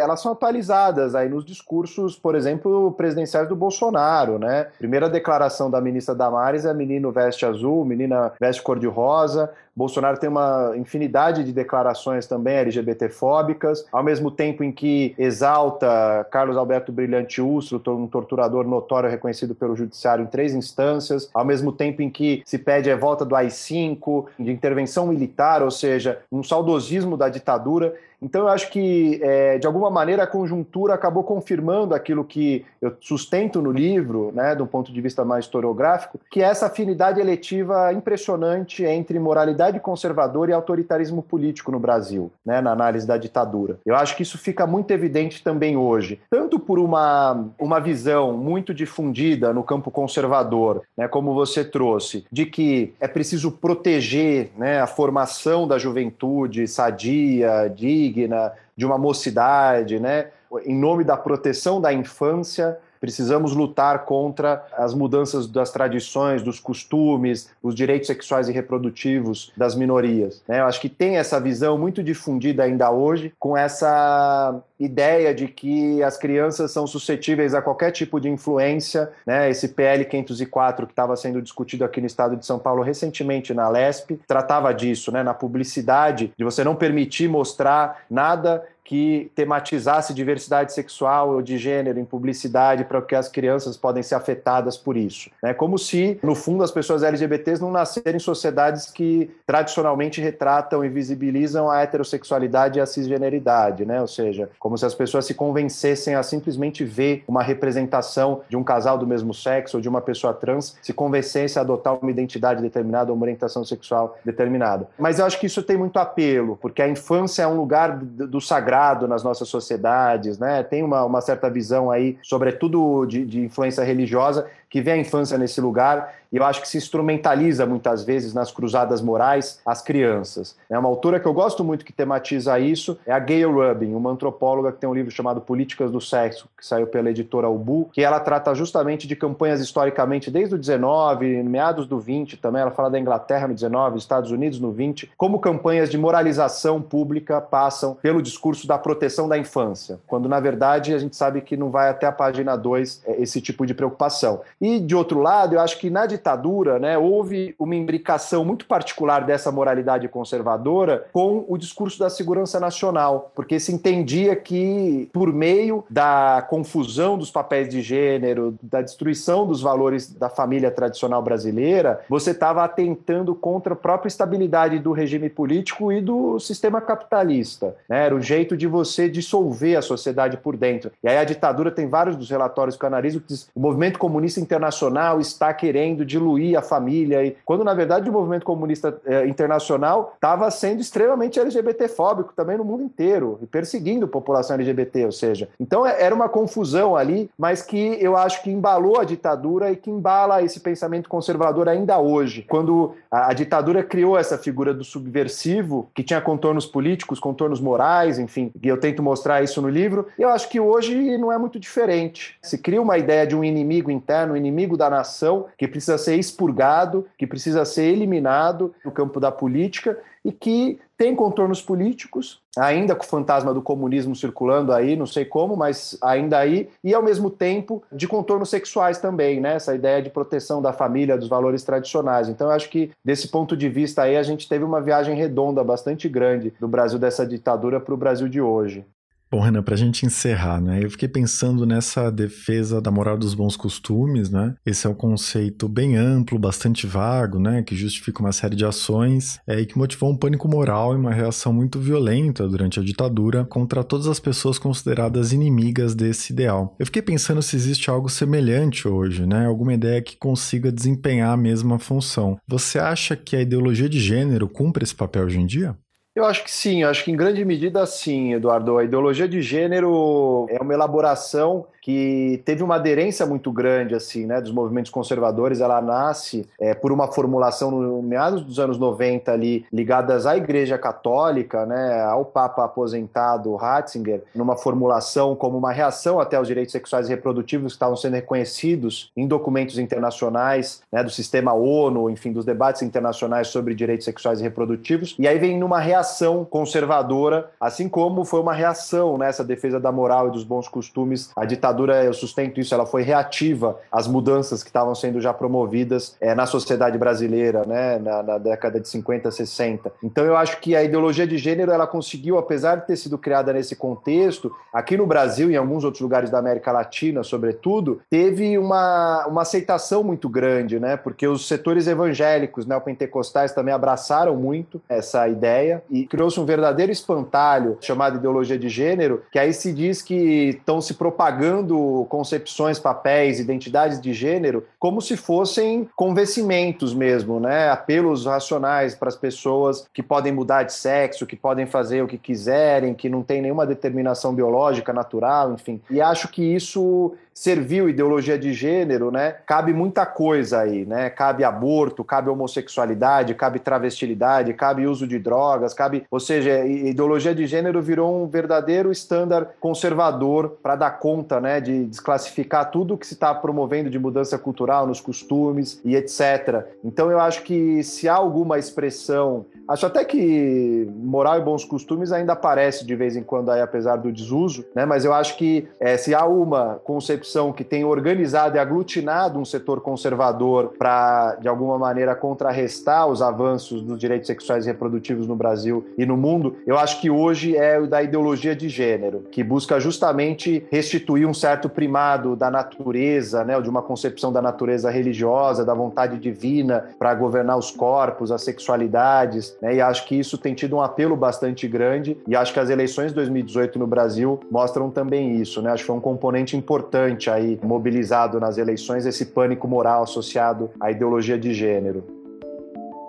[0.00, 4.68] elas são atualizadas aí nos discursos, por exemplo, exemplo, presidenciais do Bolsonaro, né?
[4.78, 9.50] Primeira declaração da ministra Damares é menino veste azul, menina veste cor-de-rosa.
[9.74, 16.56] Bolsonaro tem uma infinidade de declarações também LGBTfóbicas, ao mesmo tempo em que exalta Carlos
[16.56, 22.02] Alberto Brilhante Ustro, um torturador notório reconhecido pelo judiciário em três instâncias, ao mesmo tempo
[22.02, 27.16] em que se pede a volta do AI-5, de intervenção militar, ou seja, um saudosismo
[27.16, 27.94] da ditadura.
[28.20, 32.96] Então, eu acho que, é, de alguma maneira, a conjuntura acabou confirmando aquilo que eu
[33.00, 37.92] sustento no livro, né, do ponto de vista mais historiográfico, que é essa afinidade eletiva
[37.92, 43.78] impressionante entre moralidade conservadora e autoritarismo político no Brasil, né, na análise da ditadura.
[43.86, 48.74] Eu acho que isso fica muito evidente também hoje, tanto por uma, uma visão muito
[48.74, 54.86] difundida no campo conservador, né, como você trouxe, de que é preciso proteger né, a
[54.86, 60.28] formação da juventude sadia, digna, digna, de uma mocidade, né?
[60.64, 67.50] Em nome da proteção da infância, Precisamos lutar contra as mudanças das tradições, dos costumes,
[67.62, 70.42] os direitos sexuais e reprodutivos das minorias.
[70.46, 70.60] Né?
[70.60, 76.02] Eu acho que tem essa visão muito difundida ainda hoje, com essa ideia de que
[76.02, 79.10] as crianças são suscetíveis a qualquer tipo de influência.
[79.26, 79.50] Né?
[79.50, 83.68] Esse PL 504 que estava sendo discutido aqui no estado de São Paulo recentemente na
[83.68, 85.22] LESP tratava disso, né?
[85.22, 92.00] na publicidade, de você não permitir mostrar nada que tematizasse diversidade sexual ou de gênero
[92.00, 95.28] em publicidade para que as crianças podem ser afetadas por isso.
[95.44, 100.82] É como se, no fundo, as pessoas LGBTs não nascerem em sociedades que tradicionalmente retratam
[100.82, 104.00] e visibilizam a heterossexualidade e a cisgeneridade, né?
[104.00, 108.64] ou seja, como se as pessoas se convencessem a simplesmente ver uma representação de um
[108.64, 112.62] casal do mesmo sexo ou de uma pessoa trans, se convencessem a adotar uma identidade
[112.62, 114.88] determinada, uma orientação sexual determinada.
[114.98, 118.40] Mas eu acho que isso tem muito apelo, porque a infância é um lugar do
[118.40, 118.77] sagrado
[119.08, 120.62] nas nossas sociedades, né?
[120.62, 125.38] Tem uma, uma certa visão aí, sobretudo de, de influência religiosa, que vê a infância
[125.38, 130.56] nesse lugar e eu acho que se instrumentaliza muitas vezes nas cruzadas morais as crianças.
[130.68, 134.10] É uma autora que eu gosto muito que tematiza isso, é a Gayle Rubin, uma
[134.10, 138.02] antropóloga que tem um livro chamado Políticas do Sexo, que saiu pela editora Ubu, que
[138.02, 142.90] ela trata justamente de campanhas historicamente desde o 19, meados do 20 também, ela fala
[142.90, 148.20] da Inglaterra no 19, Estados Unidos no 20, como campanhas de moralização pública passam pelo
[148.20, 152.06] discurso da proteção da infância, quando na verdade a gente sabe que não vai até
[152.06, 154.40] a página 2 é, esse tipo de preocupação.
[154.60, 159.24] E, de outro lado, eu acho que na ditadura né, houve uma imbricação muito particular
[159.24, 165.84] dessa moralidade conservadora com o discurso da segurança nacional, porque se entendia que, por meio
[165.88, 172.32] da confusão dos papéis de gênero, da destruição dos valores da família tradicional brasileira, você
[172.32, 177.76] estava atentando contra a própria estabilidade do regime político e do sistema capitalista.
[177.88, 178.06] Né?
[178.06, 180.90] Era o jeito de você dissolver a sociedade por dentro.
[181.02, 183.98] E aí a ditadura tem vários dos relatórios que eu analiso que diz o movimento
[183.98, 189.26] comunista internacional está querendo diluir a família, e quando na verdade o movimento comunista eh,
[189.26, 195.12] internacional estava sendo extremamente LGBTfóbico também no mundo inteiro e perseguindo a população LGBT, ou
[195.12, 199.70] seja, então é, era uma confusão ali, mas que eu acho que embalou a ditadura
[199.70, 202.46] e que embala esse pensamento conservador ainda hoje.
[202.48, 208.18] Quando a, a ditadura criou essa figura do subversivo, que tinha contornos políticos, contornos morais,
[208.18, 211.58] enfim, e eu tento mostrar isso no livro, eu acho que hoje não é muito
[211.58, 212.36] diferente.
[212.42, 217.06] Se cria uma ideia de um inimigo interno, inimigo da nação, que precisa ser expurgado,
[217.18, 223.04] que precisa ser eliminado no campo da política e que tem contornos políticos, ainda com
[223.04, 227.30] o fantasma do comunismo circulando aí, não sei como, mas ainda aí, e ao mesmo
[227.30, 229.54] tempo de contornos sexuais também, né?
[229.54, 232.28] Essa ideia de proteção da família, dos valores tradicionais.
[232.28, 235.62] Então, eu acho que desse ponto de vista aí, a gente teve uma viagem redonda
[235.62, 238.84] bastante grande do Brasil dessa ditadura para o Brasil de hoje.
[239.30, 240.82] Bom, Renan, para a gente encerrar, né?
[240.82, 244.54] Eu fiquei pensando nessa defesa da moral dos bons costumes, né?
[244.64, 247.62] Esse é um conceito bem amplo, bastante vago, né?
[247.62, 251.12] Que justifica uma série de ações é, e que motivou um pânico moral e uma
[251.12, 256.74] reação muito violenta durante a ditadura contra todas as pessoas consideradas inimigas desse ideal.
[256.78, 259.44] Eu fiquei pensando se existe algo semelhante hoje, né?
[259.44, 262.38] Alguma ideia que consiga desempenhar a mesma função.
[262.48, 265.76] Você acha que a ideologia de gênero cumpre esse papel hoje em dia?
[266.18, 268.76] Eu acho que sim, acho que em grande medida sim, Eduardo.
[268.76, 274.42] A ideologia de gênero é uma elaboração que teve uma aderência muito grande assim, né,
[274.42, 275.62] dos movimentos conservadores.
[275.62, 280.76] Ela nasce é, por uma formulação no meados dos anos 90 ali, ligadas à Igreja
[280.76, 287.06] Católica, né, ao Papa aposentado Ratzinger, numa formulação como uma reação até aos direitos sexuais
[287.06, 292.44] e reprodutivos que estavam sendo reconhecidos em documentos internacionais, né, do sistema ONU, enfim, dos
[292.44, 295.16] debates internacionais sobre direitos sexuais e reprodutivos.
[295.18, 299.90] E aí vem numa reação conservadora, assim como foi uma reação nessa né, defesa da
[299.90, 304.06] moral e dos bons costumes à ditadura ditadura, eu sustento isso, ela foi reativa às
[304.06, 308.88] mudanças que estavam sendo já promovidas é, na sociedade brasileira, né, na, na, década de
[308.88, 309.92] 50, 60.
[310.02, 313.52] Então eu acho que a ideologia de gênero, ela conseguiu, apesar de ter sido criada
[313.52, 318.58] nesse contexto, aqui no Brasil e em alguns outros lugares da América Latina, sobretudo, teve
[318.58, 325.28] uma, uma aceitação muito grande, né, porque os setores evangélicos neopentecostais também abraçaram muito essa
[325.28, 330.48] ideia e criou-se um verdadeiro espantalho chamado ideologia de gênero, que aí se diz que
[330.50, 331.67] estão se propagando
[332.08, 337.70] concepções, papéis, identidades de gênero como se fossem convencimentos mesmo, né?
[337.70, 342.18] Apelos racionais para as pessoas que podem mudar de sexo, que podem fazer o que
[342.18, 345.80] quiserem, que não tem nenhuma determinação biológica, natural, enfim.
[345.90, 349.36] E acho que isso serviu ideologia de gênero, né?
[349.46, 351.08] Cabe muita coisa aí, né?
[351.08, 357.46] Cabe aborto, cabe homossexualidade, cabe travestilidade, cabe uso de drogas, cabe, ou seja, ideologia de
[357.46, 363.14] gênero virou um verdadeiro estándar conservador para dar conta, né, de desclassificar tudo que se
[363.14, 366.66] está promovendo de mudança cultural nos costumes e etc.
[366.84, 372.10] Então eu acho que se há alguma expressão, acho até que moral e bons costumes
[372.10, 374.84] ainda aparece de vez em quando aí, apesar do desuso, né?
[374.84, 379.44] Mas eu acho que é, se há uma concepção que tem organizado e aglutinado um
[379.44, 385.36] setor conservador para de alguma maneira contrarrestar os avanços dos direitos sexuais e reprodutivos no
[385.36, 389.42] Brasil e no mundo, eu acho que hoje é o da ideologia de gênero, que
[389.44, 395.64] busca justamente restituir um certo primado da natureza, né, de uma concepção da natureza religiosa,
[395.64, 400.54] da vontade divina para governar os corpos, as sexualidades, né, e acho que isso tem
[400.54, 404.90] tido um apelo bastante grande e acho que as eleições de 2018 no Brasil mostram
[404.90, 405.70] também isso, né?
[405.70, 410.90] Acho que foi um componente importante aí mobilizado nas eleições esse pânico moral associado à
[410.90, 412.18] ideologia de gênero.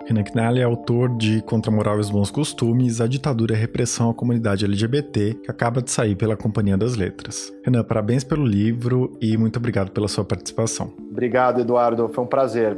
[0.06, 3.56] Renan Knalli é autor de Contra a Moral e os Bons Costumes, a ditadura e
[3.56, 7.52] a repressão à comunidade LGBT, que acaba de sair pela Companhia das Letras.
[7.64, 10.92] Renan, parabéns pelo livro e muito obrigado pela sua participação.
[11.10, 12.08] Obrigado, Eduardo.
[12.08, 12.76] Foi um prazer.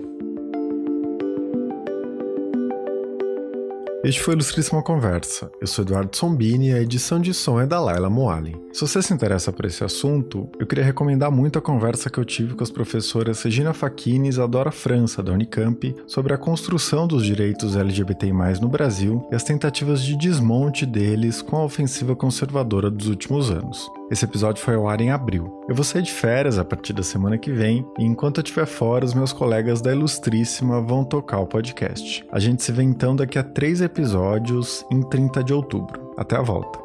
[4.05, 5.48] Este foi o Ilustríssima Conversa.
[5.61, 8.61] Eu sou Eduardo Sombini e a edição de som é da Laila Moali.
[8.72, 12.24] Se você se interessa por esse assunto, eu queria recomendar muito a conversa que eu
[12.24, 17.24] tive com as professoras Regina Facchini e Isadora França, da Unicamp, sobre a construção dos
[17.24, 23.07] direitos LGBTI+, no Brasil e as tentativas de desmonte deles com a ofensiva conservadora dos
[23.07, 23.88] últimos anos.
[24.12, 25.64] Esse episódio foi ao ar em abril.
[25.66, 28.66] Eu vou sair de férias a partir da semana que vem, e enquanto eu estiver
[28.66, 32.22] fora, os meus colegas da Ilustríssima vão tocar o podcast.
[32.30, 36.12] A gente se vê então daqui a três episódios em 30 de outubro.
[36.14, 36.82] Até a volta.